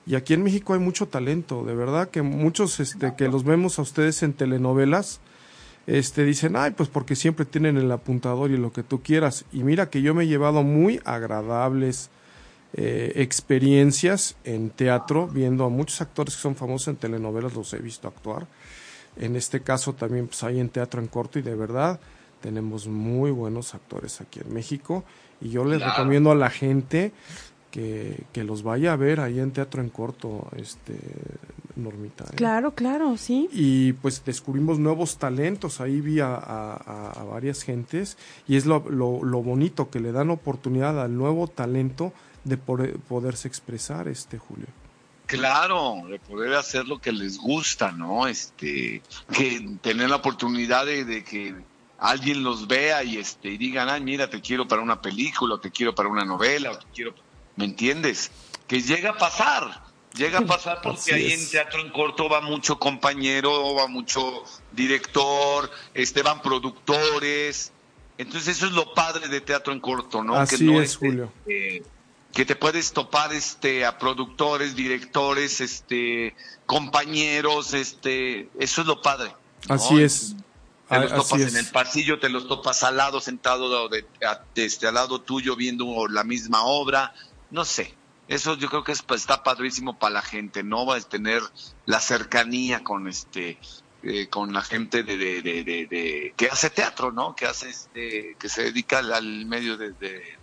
[0.05, 3.77] Y aquí en México hay mucho talento, de verdad que muchos este, que los vemos
[3.77, 5.19] a ustedes en telenovelas,
[5.87, 9.45] este, dicen, ay, pues porque siempre tienen el apuntador y lo que tú quieras.
[9.51, 12.09] Y mira que yo me he llevado muy agradables
[12.73, 17.79] eh, experiencias en teatro, viendo a muchos actores que son famosos en telenovelas, los he
[17.79, 18.47] visto actuar.
[19.17, 21.99] En este caso también pues hay en teatro en corto y de verdad
[22.41, 25.03] tenemos muy buenos actores aquí en México
[25.41, 25.93] y yo les Claro.
[25.93, 27.11] recomiendo a la gente
[27.71, 30.99] que, que los vaya a ver ahí en teatro en corto, este
[31.77, 32.25] Normita.
[32.25, 32.35] ¿eh?
[32.35, 33.47] Claro, claro, sí.
[33.53, 38.65] Y pues descubrimos nuevos talentos, ahí vi a, a- a- a varias gentes y es
[38.65, 42.11] lo, lo, lo bonito que le dan oportunidad al nuevo talento
[42.43, 44.67] de poder- poderse expresar, este Julio.
[45.27, 48.27] Claro, de poder hacer lo que les gusta, ¿no?
[48.27, 51.55] Este, que tener la oportunidad de, de que
[51.99, 55.59] alguien los vea y este y digan, ay, mira, te quiero para una película, o
[55.59, 57.13] te quiero para una novela, o te quiero,
[57.55, 58.31] ¿me entiendes?
[58.67, 62.77] Que llega a pasar, Llega a pasar porque ahí en teatro en corto va mucho
[62.77, 67.71] compañero, va mucho director, este van productores.
[68.17, 70.35] Entonces eso es lo padre de teatro en corto, ¿no?
[70.35, 71.31] Así que no es, Julio.
[71.47, 71.83] Eh,
[72.33, 76.35] que te puedes topar este a productores, directores, este
[76.65, 79.33] compañeros, este eso es lo padre.
[79.69, 80.35] Así es.
[80.89, 84.05] Te los topas en el pasillo, te los topas al lado, sentado de,
[84.55, 87.13] este, al lado tuyo viendo la misma obra,
[87.51, 87.93] no sé.
[88.27, 90.85] Eso yo creo que es, pues, está padrísimo para la gente, ¿no?
[90.85, 91.41] Va a tener
[91.85, 93.57] la cercanía con este
[94.03, 97.35] eh, con la gente de, de, de, que hace teatro, ¿no?
[97.35, 99.93] Que hace este, que se dedica al, medio de,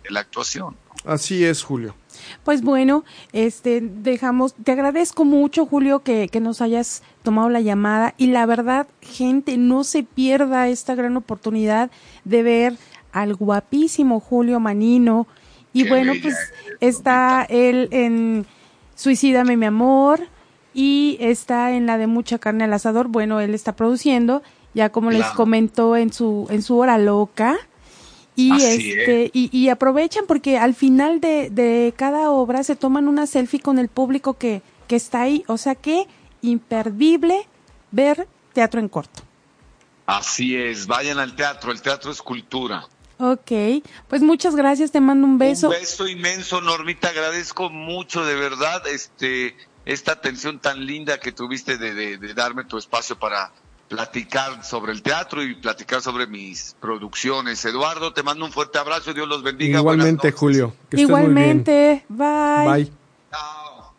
[0.09, 0.77] la actuación.
[1.03, 1.93] Así es, Julio.
[2.45, 8.13] Pues bueno, este, dejamos, te agradezco mucho, Julio, que, que nos hayas tomado la llamada
[8.17, 11.91] y la verdad, gente, no se pierda esta gran oportunidad
[12.23, 12.77] de ver
[13.11, 15.27] al guapísimo Julio Manino.
[15.73, 16.35] Y bueno, pues
[16.79, 18.45] está él en
[18.95, 20.27] Suicídame mi amor,
[20.73, 23.07] y está en la de mucha carne al asador.
[23.07, 27.57] Bueno, él está produciendo, ya como les comentó en su en su hora loca.
[28.35, 33.27] Y este y, y, aprovechan porque al final de, de, cada obra se toman una
[33.27, 36.07] selfie con el público que, que está ahí, o sea que
[36.41, 37.45] imperdible
[37.91, 39.23] ver teatro en corto.
[40.05, 42.87] Así es, vayan al teatro, el teatro es cultura.
[43.21, 45.67] Ok, pues muchas gracias, te mando un beso.
[45.67, 51.77] Un beso inmenso, Normita, agradezco mucho, de verdad, este, esta atención tan linda que tuviste
[51.77, 53.51] de, darme tu espacio para
[53.89, 57.65] platicar sobre el teatro y platicar sobre mis producciones.
[57.65, 59.79] Eduardo, te mando un fuerte abrazo, Dios los bendiga.
[59.79, 60.73] Igualmente, Julio.
[60.91, 62.67] Igualmente, bye.
[62.67, 62.91] Bye.
[63.31, 63.93] Chao.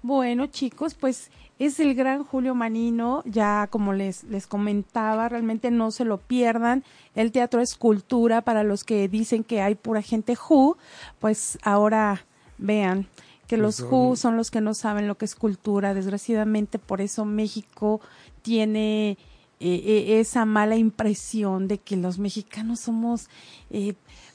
[0.00, 1.30] Bueno, chicos, pues
[1.66, 6.84] es el gran Julio Manino, ya como les, les comentaba, realmente no se lo pierdan.
[7.14, 10.76] El teatro es cultura para los que dicen que hay pura gente who,
[11.20, 12.24] pues ahora
[12.58, 13.08] vean
[13.46, 15.94] que los Who son los que no saben lo que es cultura.
[15.94, 18.00] Desgraciadamente, por eso México
[18.42, 19.16] tiene eh,
[19.60, 23.28] eh, esa mala impresión de que los mexicanos somos
[23.70, 23.94] eh,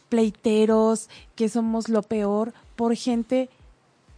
[0.09, 3.49] pleiteros, que somos lo peor, por gente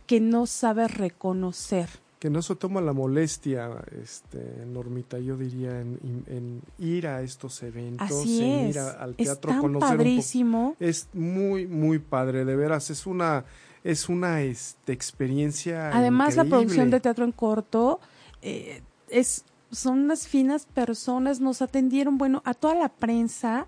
[0.08, 1.89] que no sabe reconocer.
[2.22, 8.12] Que no se toma la molestia, este, Normita, yo diría, en, ir a estos eventos,
[8.12, 10.76] en ir al teatro, es padrísimo.
[10.80, 13.44] Es muy, muy padre, de veras, es una
[13.84, 15.90] es una este, experiencia.
[15.94, 18.00] Además, la producción de teatro en corto
[18.42, 23.68] eh, es, son unas finas personas, nos atendieron, bueno, a toda la prensa,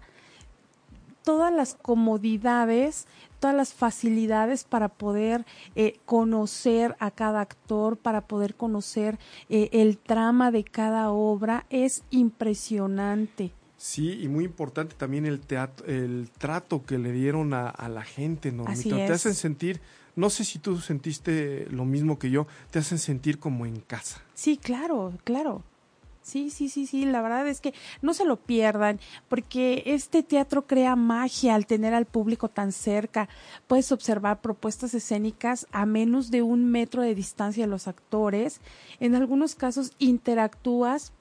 [1.23, 3.07] todas las comodidades,
[3.43, 9.97] todas las facilidades para poder eh, conocer a cada actor, para poder conocer eh, el
[9.97, 13.51] trama de cada obra, es impresionante.
[13.75, 18.53] Sí, y muy importante también el teatro, el trato que le dieron a, la gente,
[18.53, 18.95] Normita.
[18.95, 19.81] Te hacen sentir
[20.15, 24.21] no sé si tú sentiste lo mismo que yo, te hacen sentir como en casa.
[24.35, 25.63] Sí, claro, claro.
[26.23, 30.65] Sí, sí, sí, sí, la verdad es que no se lo pierdan, porque este teatro
[30.65, 33.27] crea magia al tener al público tan cerca.
[33.67, 38.61] Puedes observar propuestas escénicas a menos de un metro de distancia de los actores.
[39.01, 41.11] En algunos casos interactúas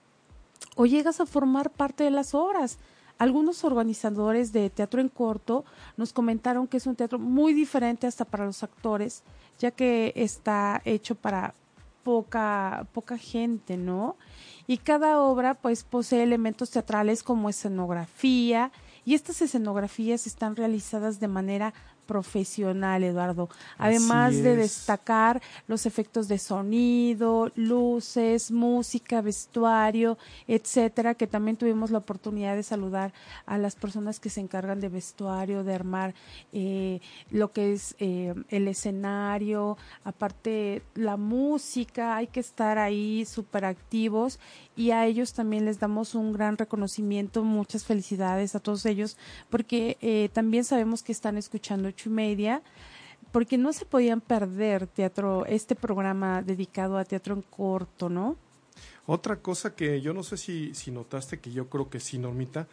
[0.77, 2.79] o llegas a formar parte de las obras.
[3.19, 5.65] Algunos organizadores de teatro en corto
[5.97, 9.25] nos comentaron que es un teatro muy diferente hasta para los actores,
[9.59, 11.55] ya que está hecho para
[12.03, 14.17] poca poca gente, ¿no?
[14.67, 18.71] Y cada obra pues posee elementos teatrales como escenografía
[19.05, 21.75] y estas escenografías están realizadas de manera
[22.07, 23.49] profesional, Eduardo.
[23.79, 31.99] Además de destacar los efectos de sonido, luces, música, vestuario, etcétera, que también tuvimos la
[31.99, 33.13] oportunidad de saludar
[33.47, 36.15] a las personas que se encargan de vestuario, de armar
[36.53, 43.65] eh, lo que es eh, el escenario, aparte la música, hay que estar ahí súper
[43.65, 44.39] activos
[44.77, 49.17] y a ellos también les damos un gran reconocimiento, muchas felicidades a todos ellos,
[49.51, 52.63] porque eh, también sabemos que están escuchando ocho y media,
[53.33, 58.37] porque no se podían perder teatro, este programa dedicado a teatro en corto, ¿no?
[59.07, 62.69] Otra cosa que yo no sé si, si notaste, que yo creo que sí, Normita,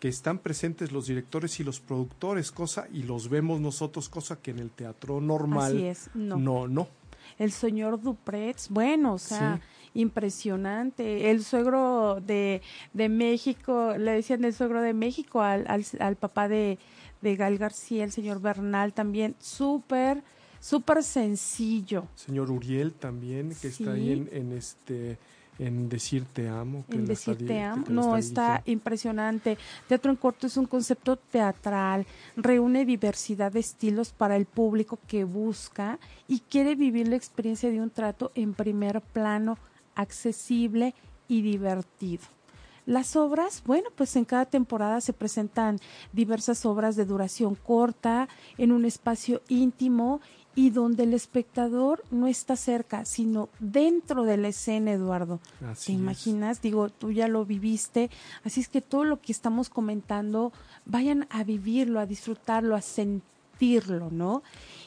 [0.00, 4.50] que están presentes los directores y los productores, cosa, y los vemos nosotros, cosa que
[4.50, 6.36] en el teatro normal Así es, no.
[6.36, 6.88] no, no.
[7.38, 9.60] El señor Dupretz, bueno, o sea,
[9.94, 11.30] impresionante.
[11.30, 12.62] El suegro de,
[12.92, 16.78] de México, le decían el suegro de México al, al, al papá de,
[17.20, 20.22] de Gal García, el señor Bernal también, súper,
[20.60, 22.06] súper sencillo.
[22.14, 25.18] Señor Uriel también, que está ahí en, en, este
[25.58, 26.84] en Decir Te Amo.
[26.90, 27.84] en Decir Te Amo.
[27.88, 29.58] No, está impresionante.
[29.86, 32.06] Teatro en corto es un concepto teatral,
[32.36, 37.80] reúne diversidad de estilos para el público que busca y quiere vivir la experiencia de
[37.80, 39.58] un trato en primer plano,
[39.94, 40.94] accesible
[41.26, 42.24] y divertido.
[42.88, 45.78] Las obras, bueno, pues en cada temporada se presentan
[46.14, 50.22] diversas obras de duración corta, en un espacio íntimo
[50.58, 55.38] y donde el espectador no está cerca, sino dentro de la escena, Eduardo.
[55.86, 56.60] ¿Te imaginas?
[56.60, 58.10] Digo, tú ya lo viviste,
[58.42, 60.52] así es que todo lo que estamos comentando,
[60.84, 64.42] vayan a vivirlo, a disfrutarlo, a sentirlo, ¿no?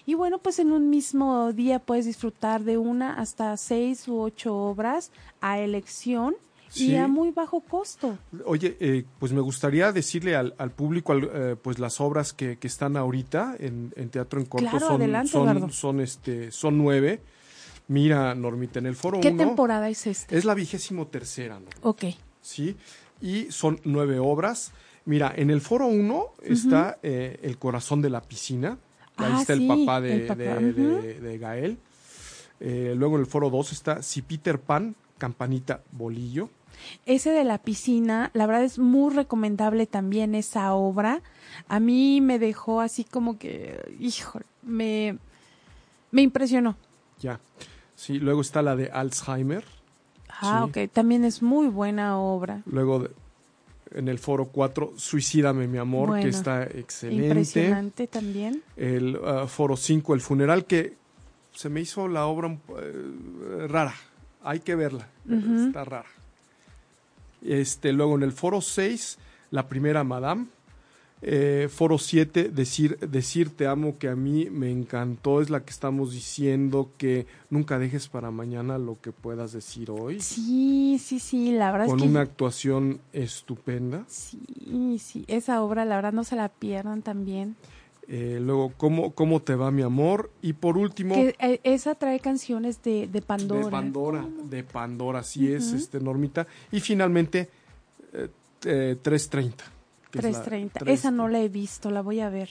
[0.05, 4.53] Y bueno, pues en un mismo día puedes disfrutar de una hasta seis u ocho
[4.53, 5.09] obras
[5.39, 6.35] a elección
[6.75, 8.17] y a muy bajo costo.
[8.45, 13.55] Oye, eh, pues me gustaría decirle al, público eh, pues las obras que, están ahorita
[13.59, 17.21] en, Teatro en Corto son, son, este, son nueve.
[17.87, 20.33] Mira, Normita, en el foro ¿Qué temporada es esta?
[20.35, 21.67] Es la vigésimo tercera, ¿no?
[21.81, 22.05] Ok.
[22.41, 22.77] Sí,
[23.19, 24.71] y son nueve obras.
[25.03, 28.77] Mira, en el foro uno está eh, El corazón de la piscina.
[29.17, 31.77] Ahí ah, está el papá de, de, Gael.
[32.59, 36.49] luego en el foro dos está Si Peter Pan, Campanita Bolillo.
[37.05, 41.21] Ese de la piscina, la verdad es muy recomendable también esa obra.
[41.67, 45.17] A mí me dejó así como que, hijo, me,
[46.11, 46.77] me impresionó.
[47.19, 47.39] Ya.
[47.95, 49.63] Sí, luego está la de Alzheimer.
[50.41, 52.63] Ah, ok, también es muy buena obra.
[52.65, 53.07] Luego
[53.93, 57.25] en el foro 4, Suicídame mi amor, que está excelente.
[57.25, 58.63] Impresionante también.
[58.75, 60.95] El uh, foro 5, El funeral, que
[61.53, 63.93] se me hizo la obra uh, rara.
[64.43, 65.07] Hay que verla,
[65.67, 66.09] está rara.
[67.41, 69.17] Este, luego en el foro 6,
[69.49, 70.47] la primera Madame.
[71.23, 75.69] Eh, foro 7, decir, decir te amo, que a mí me encantó, es la que
[75.69, 80.19] estamos diciendo que nunca dejes para mañana lo que puedas decir hoy.
[80.19, 82.09] Sí, sí, sí, la verdad Con es que...
[82.09, 84.03] una actuación estupenda.
[84.07, 87.55] Sí, sí, esa obra la verdad no se la pierdan también.
[88.13, 90.31] Eh, luego, ¿cómo, ¿Cómo te va mi amor?
[90.41, 91.15] Y por último...
[91.15, 93.63] Que, eh, esa trae canciones de, de, Pandora.
[93.63, 96.45] De Pandora, de Pandora, sí es, este, Normita.
[96.73, 97.49] Y finalmente,
[98.11, 99.63] eh, 330.
[100.09, 100.91] 330.
[100.91, 102.49] esa no la he visto, la voy a ver.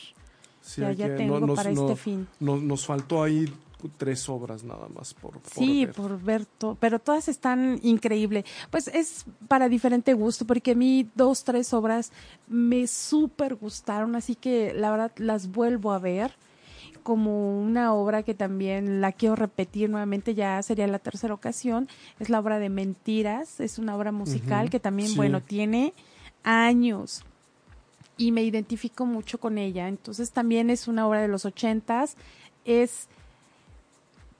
[0.78, 2.26] ya, ya tengo para este fin.
[2.40, 3.46] nos faltó ahí
[3.88, 9.24] tres obras nada más por, sí por ver todo pero todas están increíbles pues es
[9.48, 12.12] para diferente gusto porque a mí dos tres obras
[12.48, 16.34] me súper gustaron así que la verdad las vuelvo a ver
[17.02, 22.28] como una obra que también la quiero repetir nuevamente, ya sería la tercera ocasión, es
[22.28, 25.94] la obra de Mentiras, es una obra musical que también, bueno, tiene
[26.42, 27.24] años
[28.16, 32.16] y me identifico mucho con ella, entonces también es una obra de los ochentas,
[32.64, 33.08] es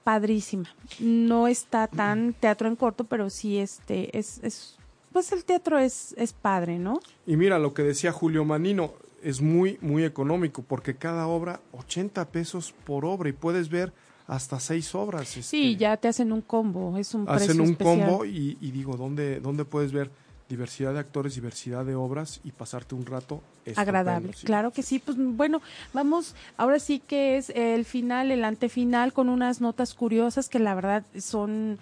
[0.03, 0.69] padrísima.
[0.99, 4.77] No está tan teatro en corto, pero sí este es, es
[5.11, 6.99] pues el teatro es, es padre, ¿no?
[7.27, 12.29] Y mira lo que decía Julio Manino, es muy, muy económico porque cada obra 80
[12.29, 13.93] pesos por obra y puedes ver
[14.27, 15.27] hasta seis obras.
[15.27, 18.95] Sí, este, ya te hacen un combo, es un hacen un combo y, y, digo,
[18.95, 20.09] ¿dónde, ¿dónde puedes ver
[20.51, 23.41] diversidad de actores, diversidad de obras y pasarte un rato
[23.75, 24.33] agradable.
[24.43, 25.61] Claro que sí, pues bueno,
[25.93, 30.75] vamos, ahora sí que es el final, el antefinal con unas notas curiosas que la
[30.75, 31.79] verdad son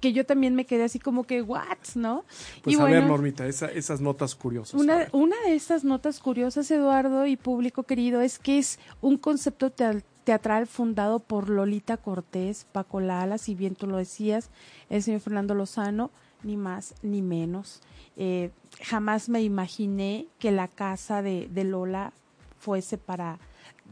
[0.00, 1.64] que yo también me quedé así como que, ¿what?
[1.96, 2.24] ¿No?
[2.62, 4.80] Pues a ver, Normita, esas notas curiosas.
[4.80, 9.72] Una, una de esas notas curiosas, Eduardo y público querido, es que es un concepto
[9.72, 14.50] teatral fundado por Lolita Cortés, Paco Lala, si bien tú lo decías,
[14.88, 16.10] el señor Fernando Lozano,
[16.42, 17.80] ni más ni menos.
[18.16, 18.50] Eh,
[18.82, 22.12] jamás me imaginé que la casa de, de Lola
[22.58, 23.38] fuese para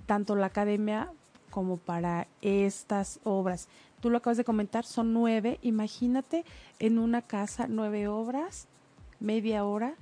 [0.07, 1.11] tanto la academia
[1.51, 3.68] como para estas obras.
[4.01, 5.59] Tú lo acabas de comentar, son nueve.
[5.62, 6.44] Imagínate
[6.78, 8.66] en una casa nueve obras,
[9.18, 9.94] media hora,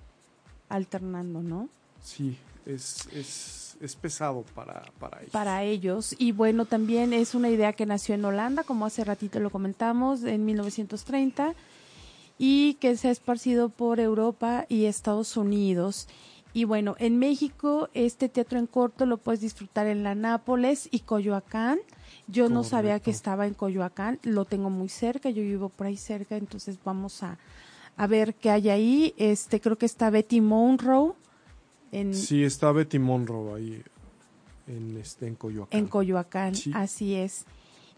[0.69, 1.69] alternando, ¿no?
[2.01, 5.33] Sí, es, es, es pesado para, para ellos.
[5.33, 6.15] Para ellos.
[6.19, 10.23] Y bueno, también es una idea que nació en Holanda, como hace ratito lo comentamos,
[10.23, 11.55] en 1930
[12.39, 16.09] y que se ha esparcido por Europa y Estados Unidos.
[16.55, 21.01] Y bueno, en México este teatro en corto lo puedes disfrutar en la Nápoles y
[21.01, 21.79] Coyoacán.
[22.27, 25.97] Yo no sabía que estaba en Coyoacán, lo tengo muy cerca, yo vivo por ahí
[25.97, 27.39] cerca, entonces vamos a,
[27.97, 29.15] a ver qué hay ahí.
[29.19, 31.13] Este creo que está Betty Monroe.
[31.91, 33.83] En, sí, está Betty Monroe ahí
[34.67, 35.79] en, este, en Coyoacán.
[35.79, 37.47] En Coyoacán, así es.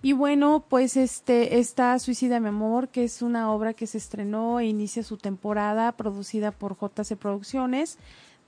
[0.02, 4.58] Y bueno, pues este está Suicida mi amor, que es una obra que se estrenó
[4.58, 7.98] e inicia su temporada, producida por JC Producciones.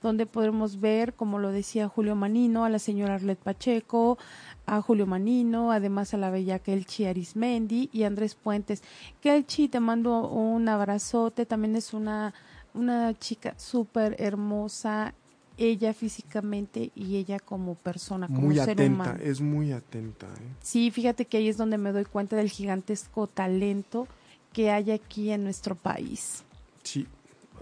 [0.01, 4.17] donde podremos ver, como lo decía Julio Manino, a la señora Arlet Pacheco,
[4.65, 8.83] a Julio Manino, además a la bella Kelchi Arismendi y Andrés Puentes.
[9.21, 12.33] Kelchi, te mando un abrazote, también es una,
[12.73, 15.13] una chica súper hermosa,
[15.57, 19.19] ella físicamente y ella como persona, como muy ser atenta, humano.
[19.23, 20.27] es muy atenta.
[20.27, 20.55] ¿eh?
[20.61, 24.07] Sí, fíjate que ahí es donde me doy cuenta del gigantesco talento
[24.51, 26.43] que hay aquí en nuestro país.
[26.83, 27.07] Sí,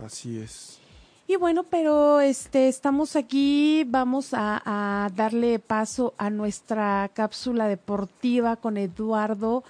[0.03, 0.79] así es.
[1.27, 8.57] Y bueno, pero este estamos aquí, vamos a, a darle paso a nuestra cápsula deportiva
[8.57, 9.63] con Eduardo.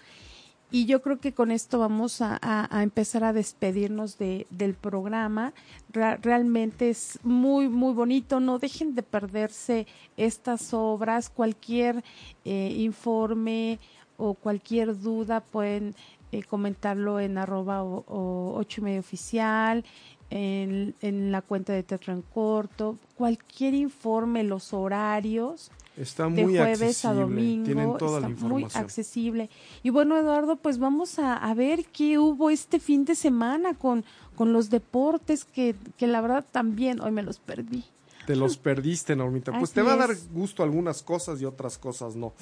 [0.73, 2.39] Y yo creo que con esto vamos a,
[2.81, 5.51] empezar a despedirnos de, del programa.
[5.91, 8.39] Ra- realmente es muy, muy bonito.
[8.39, 11.29] No dejen de perderse estas obras.
[11.29, 12.05] Cualquier
[12.45, 13.79] eh, informe
[14.17, 15.93] o cualquier duda pueden
[16.31, 19.83] eh, comentarlo en arroba o ocho y medio oficial,
[20.29, 22.97] en, en la cuenta de Teatro en Corto.
[23.17, 27.65] Cualquier informe, los horarios Está de muy jueves a accesible, domingo.
[27.65, 29.49] tienen toda está la muy accesible.
[29.83, 34.05] Y bueno, Eduardo, pues vamos a, a ver qué hubo este fin de semana con,
[34.35, 37.83] con los deportes, que, que la verdad también hoy me los perdí.
[38.25, 39.51] Te los perdiste, Normita.
[39.51, 42.33] Pues Así te va a dar gusto algunas cosas y otras cosas no.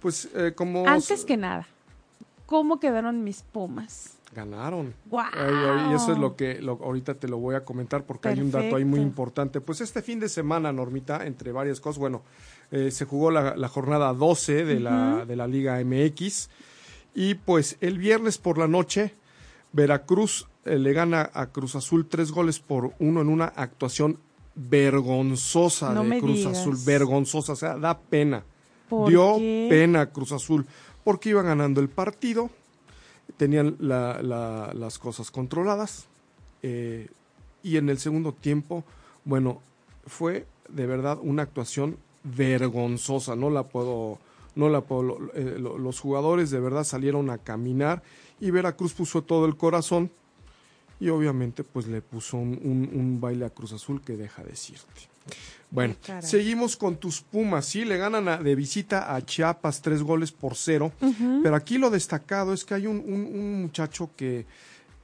[0.00, 1.66] Pues eh, como Antes que nada,
[2.46, 4.14] ¿cómo quedaron mis pumas?
[4.34, 4.94] ganaron.
[5.32, 8.40] Ay, y eso es lo que lo- ahorita te lo voy a comentar porque hay
[8.40, 9.60] un dato ahí muy importante.
[9.62, 12.22] Pues este fin de semana, Normita, entre varias cosas, bueno,
[12.70, 16.48] eh, se jugó la, la jornada 12 de, la, de la Liga MX
[17.14, 19.14] y pues el viernes por la noche
[19.72, 24.18] Veracruz eh, le gana a Cruz Azul tres goles por uno en una actuación
[24.54, 26.58] vergonzosa No de Cruz digas.
[26.58, 28.44] Azul, vergonzosa, o sea, da pena.
[28.88, 29.66] ¿Por Dio qué?
[29.70, 30.66] pena Cruz Azul
[31.04, 32.50] porque iba ganando el partido,
[33.38, 36.06] tenían la- la- las cosas controladas
[36.62, 37.08] eh,
[37.62, 38.84] y en el segundo tiempo,
[39.24, 39.60] bueno,
[40.06, 41.96] fue de verdad una actuación
[42.36, 44.18] vergonzosa, no la puedo,
[44.54, 48.02] no la puedo, eh, lo- los jugadores de verdad salieron a caminar
[48.40, 50.10] y Veracruz puso todo el corazón
[51.00, 55.08] y obviamente pues le puso un, un- un baile a Cruz Azul que deja decirte.
[55.70, 56.22] Bueno, caray.
[56.22, 60.54] seguimos con tus Pumas, sí, le ganan a- de visita a Chiapas tres goles por
[60.56, 60.92] cero,
[61.42, 64.46] pero aquí lo destacado es que hay un, un- muchacho que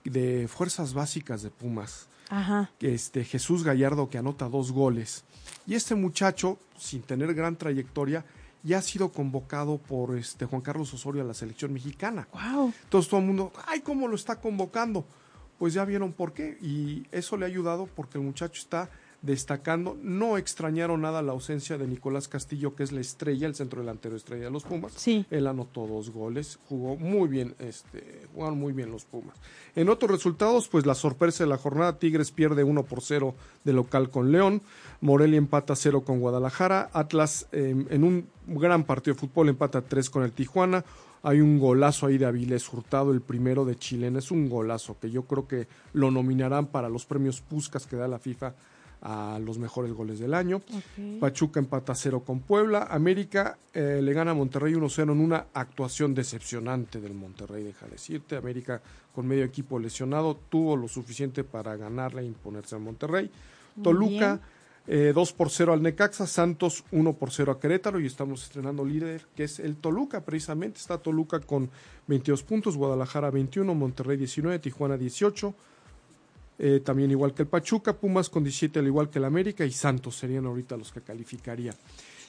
[0.04, 2.70] de fuerzas básicas de Pumas, Ajá.
[2.78, 5.24] que este Jesús Gallardo que anota dos goles.
[5.66, 8.24] Y este muchacho, sin tener gran trayectoria,
[8.62, 12.26] ya ha sido convocado por este Juan Carlos Osorio a la selección mexicana.
[12.32, 12.72] Wow.
[12.84, 15.04] Entonces todo el mundo, ay, ¿cómo lo está convocando?
[15.58, 16.58] Pues ya vieron por qué.
[16.60, 18.90] Y eso le ha ayudado porque el muchacho está
[19.24, 19.96] destacando.
[20.02, 24.16] No extrañaron nada la ausencia de Nicolás Castillo, que es la estrella, el centro delantero
[24.16, 24.92] estrella de los Pumas.
[24.96, 25.24] Sí.
[25.30, 29.36] Él anotó dos goles, jugó muy bien, este, jugaron muy bien los Pumas.
[29.74, 33.72] En otros resultados, pues la sorpresa de la jornada, Tigres pierde 1 por 0 de
[33.72, 34.62] local con León,
[35.00, 40.10] Morelia empata 0 con Guadalajara, Atlas eh, en un gran partido de fútbol empata 3
[40.10, 40.84] con el Tijuana,
[41.22, 45.10] hay un golazo ahí de Avilés Hurtado, el primero de Chilena, es un golazo que
[45.10, 48.54] yo creo que lo nominarán para los premios Puskas que da la FIFA
[49.04, 50.62] a los mejores goles del año.
[51.20, 52.88] Pachuca empata 0 con Puebla.
[52.90, 58.36] América eh, le gana a Monterrey 1-0 en una actuación decepcionante del Monterrey, deja decirte.
[58.36, 58.80] América
[59.14, 63.30] con medio equipo lesionado tuvo lo suficiente para ganarle e imponerse a Monterrey.
[63.76, 64.40] Muy Toluca
[64.86, 68.84] eh, 2 por 0 al Necaxa, Santos 1 por 0 a Querétaro y estamos estrenando
[68.84, 70.78] líder que es el Toluca precisamente.
[70.78, 71.70] Está Toluca con
[72.06, 75.54] 22 puntos, Guadalajara 21, Monterrey 19, Tijuana 18.
[76.58, 79.72] Eh, también igual que el Pachuca, Pumas con 17 al igual que el América y
[79.72, 81.74] Santos serían ahorita los que calificaría.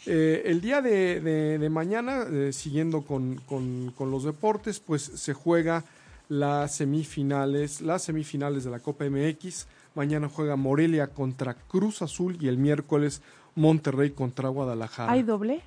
[0.07, 5.83] Eh, el día de, mañana, eh, siguiendo con, con- con los deportes, pues se juega
[6.29, 9.67] las semifinales, las semifinales de la Copa MX.
[9.95, 13.21] Mañana juega Morelia contra Cruz Azul y el miércoles
[13.55, 15.11] Monterrey contra Guadalajara.
[15.11, 15.61] ¿Hay doble?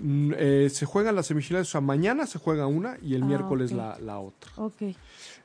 [0.00, 3.26] Mm, eh, se juegan las semifinales, o sea, mañana se juega una y el Ah,
[3.26, 3.76] miércoles ok.
[3.76, 4.50] la, la otra.
[4.56, 4.82] Ok.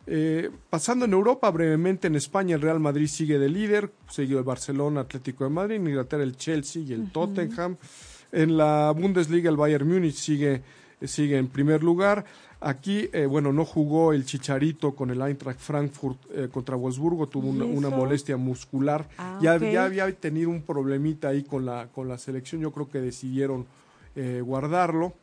[0.07, 4.45] Eh, pasando en Europa, brevemente en España, el Real Madrid sigue de líder, seguido el
[4.45, 7.77] Barcelona, Atlético de Madrid, en Inglaterra el Chelsea y el Tottenham.
[8.31, 10.63] En la Bundesliga el Bayern Múnich sigue,
[11.03, 12.25] sigue en primer lugar.
[12.61, 17.47] Aquí, eh, bueno, no jugó el Chicharito con el Eintracht Frankfurt eh, contra Wolfsburgo, tuvo
[17.47, 19.07] ¿Y una, una molestia muscular.
[19.17, 19.61] Ah, ya, ok.
[19.71, 23.65] ya había tenido un problemita ahí con la, con la selección, yo creo que decidieron
[24.15, 25.13] eh, guardarlo.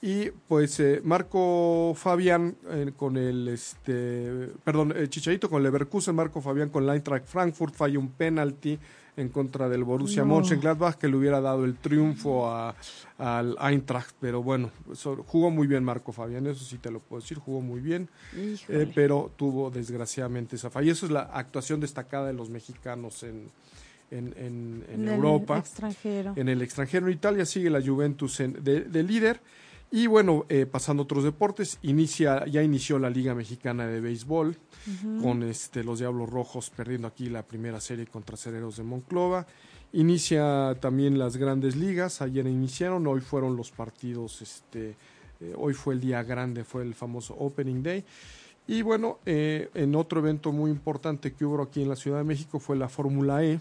[0.00, 6.40] Y pues eh, Marco Fabián eh, con el este perdón, el Chicharito con Leverkusen, Marco
[6.40, 8.78] Fabián con el Eintracht Frankfurt falla un penalti
[9.16, 10.36] en contra del Borussia No.
[10.36, 12.74] Mönchengladbach que le hubiera dado el triunfo a-
[13.18, 14.70] al Eintracht, pero bueno,
[15.26, 18.08] jugó muy bien Marco Fabián, eso sí te lo puedo decir, jugó muy bien,
[18.68, 20.86] eh, pero tuvo desgraciadamente esa falla.
[20.86, 23.50] Y eso es la actuación destacada de los mexicanos en,
[24.10, 25.58] en, en, En el Europa.
[25.58, 26.32] extranjero.
[26.36, 29.40] En el extranjero, en Italia sigue la Juventus en- de, de líder.
[29.92, 34.56] Y bueno, eh, pasando a otros deportes, inicia, ya inició la Liga Mexicana de Béisbol,
[35.20, 39.46] con este, los Diablos Rojos perdiendo aquí la primera serie contra Cereros de Monclova.
[39.92, 44.94] Inicia también las grandes ligas, ayer iniciaron, hoy fueron los partidos, este,
[45.40, 48.04] eh, hoy fue el día grande, fue el famoso Opening Day.
[48.68, 52.24] Y bueno, eh, en otro evento muy importante que hubo aquí en la Ciudad de
[52.24, 53.58] México fue la Fórmula E,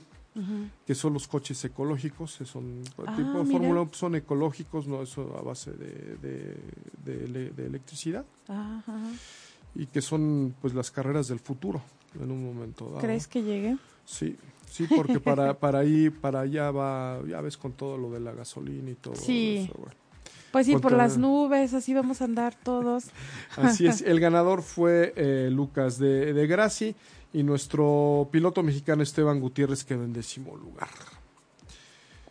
[0.85, 3.51] Que son los coches ecológicos, que son Ah, tipo de.
[3.51, 6.55] Fórmula E, son ecológicos, no eso a base de, de,
[7.03, 9.11] de ele- de electricidad Ajá, ajá.
[9.75, 11.81] y que son pues las carreras del futuro
[12.21, 12.99] en un momento dado.
[12.99, 13.77] ¿Crees que llegue?
[14.05, 14.37] Sí,
[14.69, 18.31] sí, porque para para ahí para allá va, ya ves con todo lo de la
[18.31, 19.57] gasolina y todo Sí.
[19.65, 19.95] eso, bueno.
[20.51, 23.05] Pues sí, por las nubes, así vamos a andar todos.
[23.57, 26.95] Así es, el ganador fue eh, Lucas de, de Graci
[27.33, 30.89] y nuestro piloto mexicano Esteban Gutiérrez quedó en décimo lugar.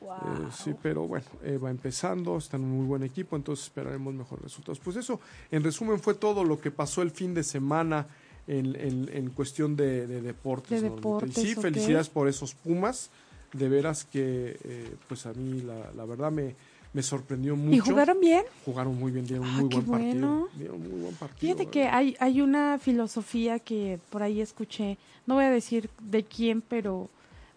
[0.01, 4.15] Eh, sí, pero bueno, eh, va empezando, está en un muy buen equipo, entonces esperaremos
[4.15, 4.79] mejores resultados.
[4.81, 8.07] Pues eso, en resumen, fue todo lo que pasó el fin de semana
[8.47, 10.81] en, en- en cuestión de, de deportes.
[10.83, 13.11] De deportes, sí, felicidades por esos Pumas,
[13.53, 16.55] de veras que, eh, pues a mí la, la verdad me,
[16.93, 17.77] me sorprendió mucho.
[17.77, 18.43] ¿Y jugaron bien?
[18.65, 20.49] Jugaron muy bien, dieron un Ah, muy qué buen partido.
[20.55, 21.41] Dieron muy buen partido.
[21.41, 26.25] Fíjate que hay, hay una filosofía que por ahí escuché, no voy a decir de
[26.25, 27.09] quién, pero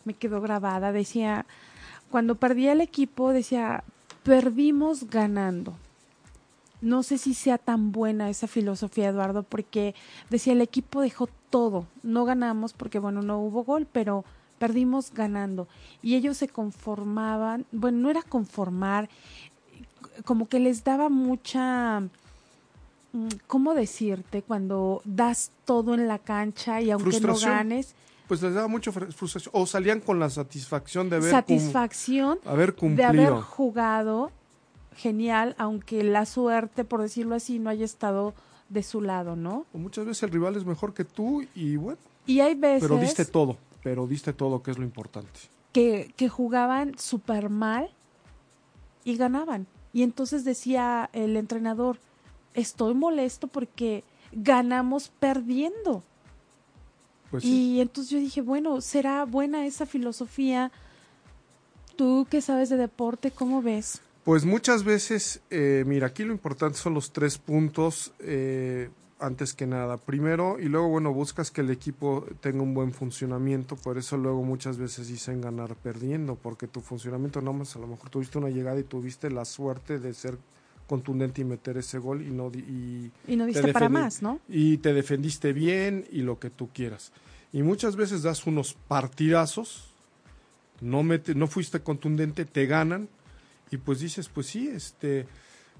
[0.05, 0.91] me quedó grabada.
[0.91, 1.45] Decía,
[2.09, 3.83] cuando perdía el equipo, decía,
[4.23, 5.73] perdimos ganando.
[6.81, 9.93] No sé si sea tan buena esa filosofía, Eduardo, porque
[10.29, 11.85] decía, el equipo dejó todo.
[12.03, 14.25] No ganamos porque, bueno, no hubo gol, pero
[14.61, 15.67] perdimos ganando.
[16.03, 19.09] Y ellos se conformaban, bueno, no era conformar,
[20.23, 22.01] como que les daba mucha
[23.13, 24.43] mm, ¿cómo decirte?
[24.43, 27.95] Cuando das todo en la cancha y aunque no ganes,
[28.27, 29.51] Pues les daba mucha fr- frustración.
[29.55, 33.09] O salían con la satisfacción de haber, cum- satisfacción haber de cumplido.
[33.09, 34.31] haber jugado
[34.95, 38.33] genial, aunque la suerte, por decirlo así, no haya estado
[38.69, 39.65] de su lado, ¿no?
[39.73, 41.97] O muchas veces el rival es mejor que tú y bueno,
[42.27, 43.57] Y hay veces pero diste todo.
[43.83, 45.39] Pero diste todo, que es lo importante.
[45.73, 47.89] que, que jugaban súper mal
[49.03, 49.67] y ganaban.
[49.93, 51.97] Y entonces decía el entrenador,
[52.53, 56.03] estoy molesto porque ganamos perdiendo.
[57.29, 57.75] Pues sí.
[57.77, 60.71] Y entonces yo dije, bueno, ¿será buena esa filosofía?
[61.95, 64.01] Tú que sabes de deporte, ¿cómo ves?
[64.23, 68.89] Pues muchas veces, eh, mira, aquí lo importante son los tres puntos, eh,
[69.21, 69.97] antes que nada.
[69.97, 74.43] Primero, y luego, bueno, buscas que el equipo tenga un buen funcionamiento, por eso luego
[74.43, 78.49] muchas veces dicen ganar perdiendo, porque tu funcionamiento no más, a lo mejor tuviste una
[78.49, 80.37] llegada y tuviste la suerte de ser
[80.87, 84.39] contundente y meter ese gol y no y, Y no te diste para más, ¿no?
[84.49, 87.13] y te defendiste bien y lo que tú quieras.
[87.53, 89.89] Y muchas veces das unos partidazos,
[90.81, 93.07] no, mete, no fuiste contundente, te ganan
[93.71, 95.27] y pues dices, pues sí, este,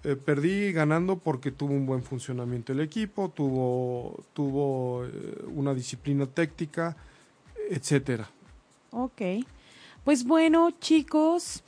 [0.03, 6.25] eh, perdí ganando porque tuvo un buen funcionamiento el equipo, tuvo, tuvo eh, una disciplina
[6.25, 6.97] táctica,
[7.69, 8.29] etcétera.
[8.89, 9.21] Ok.
[10.03, 11.63] Pues bueno, chicos,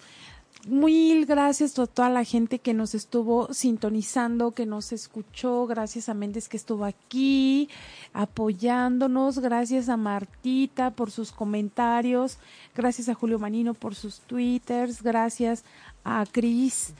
[0.67, 5.67] mil gracias a toda la gente que nos estuvo sintonizando, que nos escuchó.
[5.67, 7.69] Gracias a Méndez que estuvo aquí
[8.13, 9.37] apoyándonos.
[9.37, 12.39] Gracias a Martita por sus comentarios.
[12.75, 15.03] Gracias a Julio Manino por sus twitters.
[15.03, 15.63] Gracias
[16.03, 16.95] a Cris,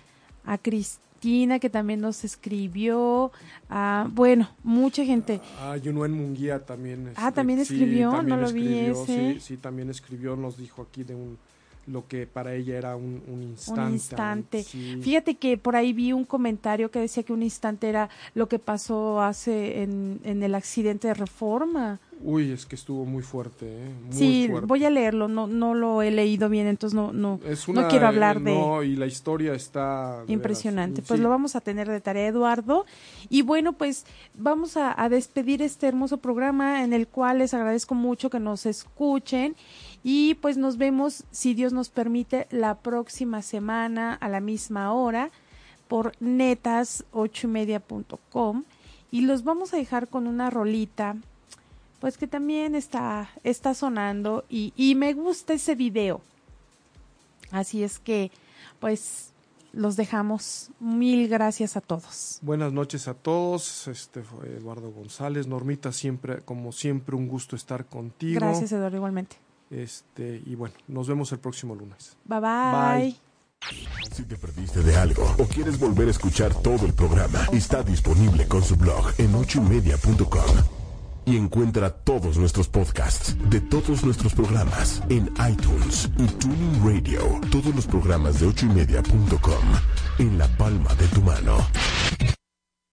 [0.46, 0.60] a
[1.24, 3.32] Que también nos escribió.
[3.70, 5.40] A, bueno, mucha gente.
[5.60, 7.14] Ah, Yunuen Munguía también.
[7.16, 8.12] Ah, este, ¿también sí, escribió?
[8.12, 9.34] también No lo vi escribió, ese.
[9.34, 11.38] Sí, sí, también escribió, nos dijo aquí de un
[11.88, 13.82] lo que para ella era un, un instante.
[13.82, 14.64] Un instante.
[14.64, 14.98] sí.
[15.02, 18.60] Fíjate que por ahí vi un comentario que decía que un instante era lo que
[18.60, 22.00] pasó hace en, en el accidente de reforma.
[22.26, 23.94] Uy, es que estuvo muy fuerte, ¿eh?
[24.06, 24.66] Muy sí, fuerte.
[24.66, 28.08] voy a leerlo, no, no lo he leído bien, entonces no, no, Es no quiero
[28.08, 30.12] hablar eh, de No, y la historia está...
[30.20, 31.02] veras, impresionante.
[31.02, 31.08] sí.
[31.08, 32.86] Pues lo vamos a tener de tarea, Eduardo.
[33.30, 34.06] Y bueno, pues
[34.36, 38.66] vamos a, a despedir este hermoso programa en el cual les agradezco mucho que nos
[38.66, 39.58] escuchen.
[40.04, 45.32] Y pues nos vemos, si Dios nos permite, la próxima semana a la misma hora
[45.88, 48.64] por netas ocho y media punto com.
[49.12, 51.16] Y los vamos a dejar con una rolita,
[52.00, 56.20] pues que también está, está sonando y, y me gusta ese video.
[57.52, 58.32] Así es que,
[58.80, 59.30] pues,
[59.72, 60.72] los dejamos.
[60.80, 62.40] Mil gracias a todos.
[62.42, 63.88] Buenas noches a todos.
[63.88, 65.48] Este fue Eduardo González.
[65.48, 68.40] Normita, siempre, como siempre, un gusto estar contigo.
[68.40, 69.38] Gracias, Eduardo, igualmente.
[69.74, 72.16] Este, y bueno, nos vemos el próximo lunes.
[72.26, 73.00] Bye bye.
[73.02, 73.20] Bye.
[74.12, 78.46] Si te perdiste de algo o quieres volver a escuchar todo el programa, está disponible
[78.48, 80.84] con su blog en ochoymedia.com
[81.26, 87.40] y encuentra todos nuestros podcasts de todos nuestros programas en iTunes y Tuning Radio.
[87.50, 89.64] Todos los programas de ochoymedia.com
[90.20, 91.58] en la palma de tu mano.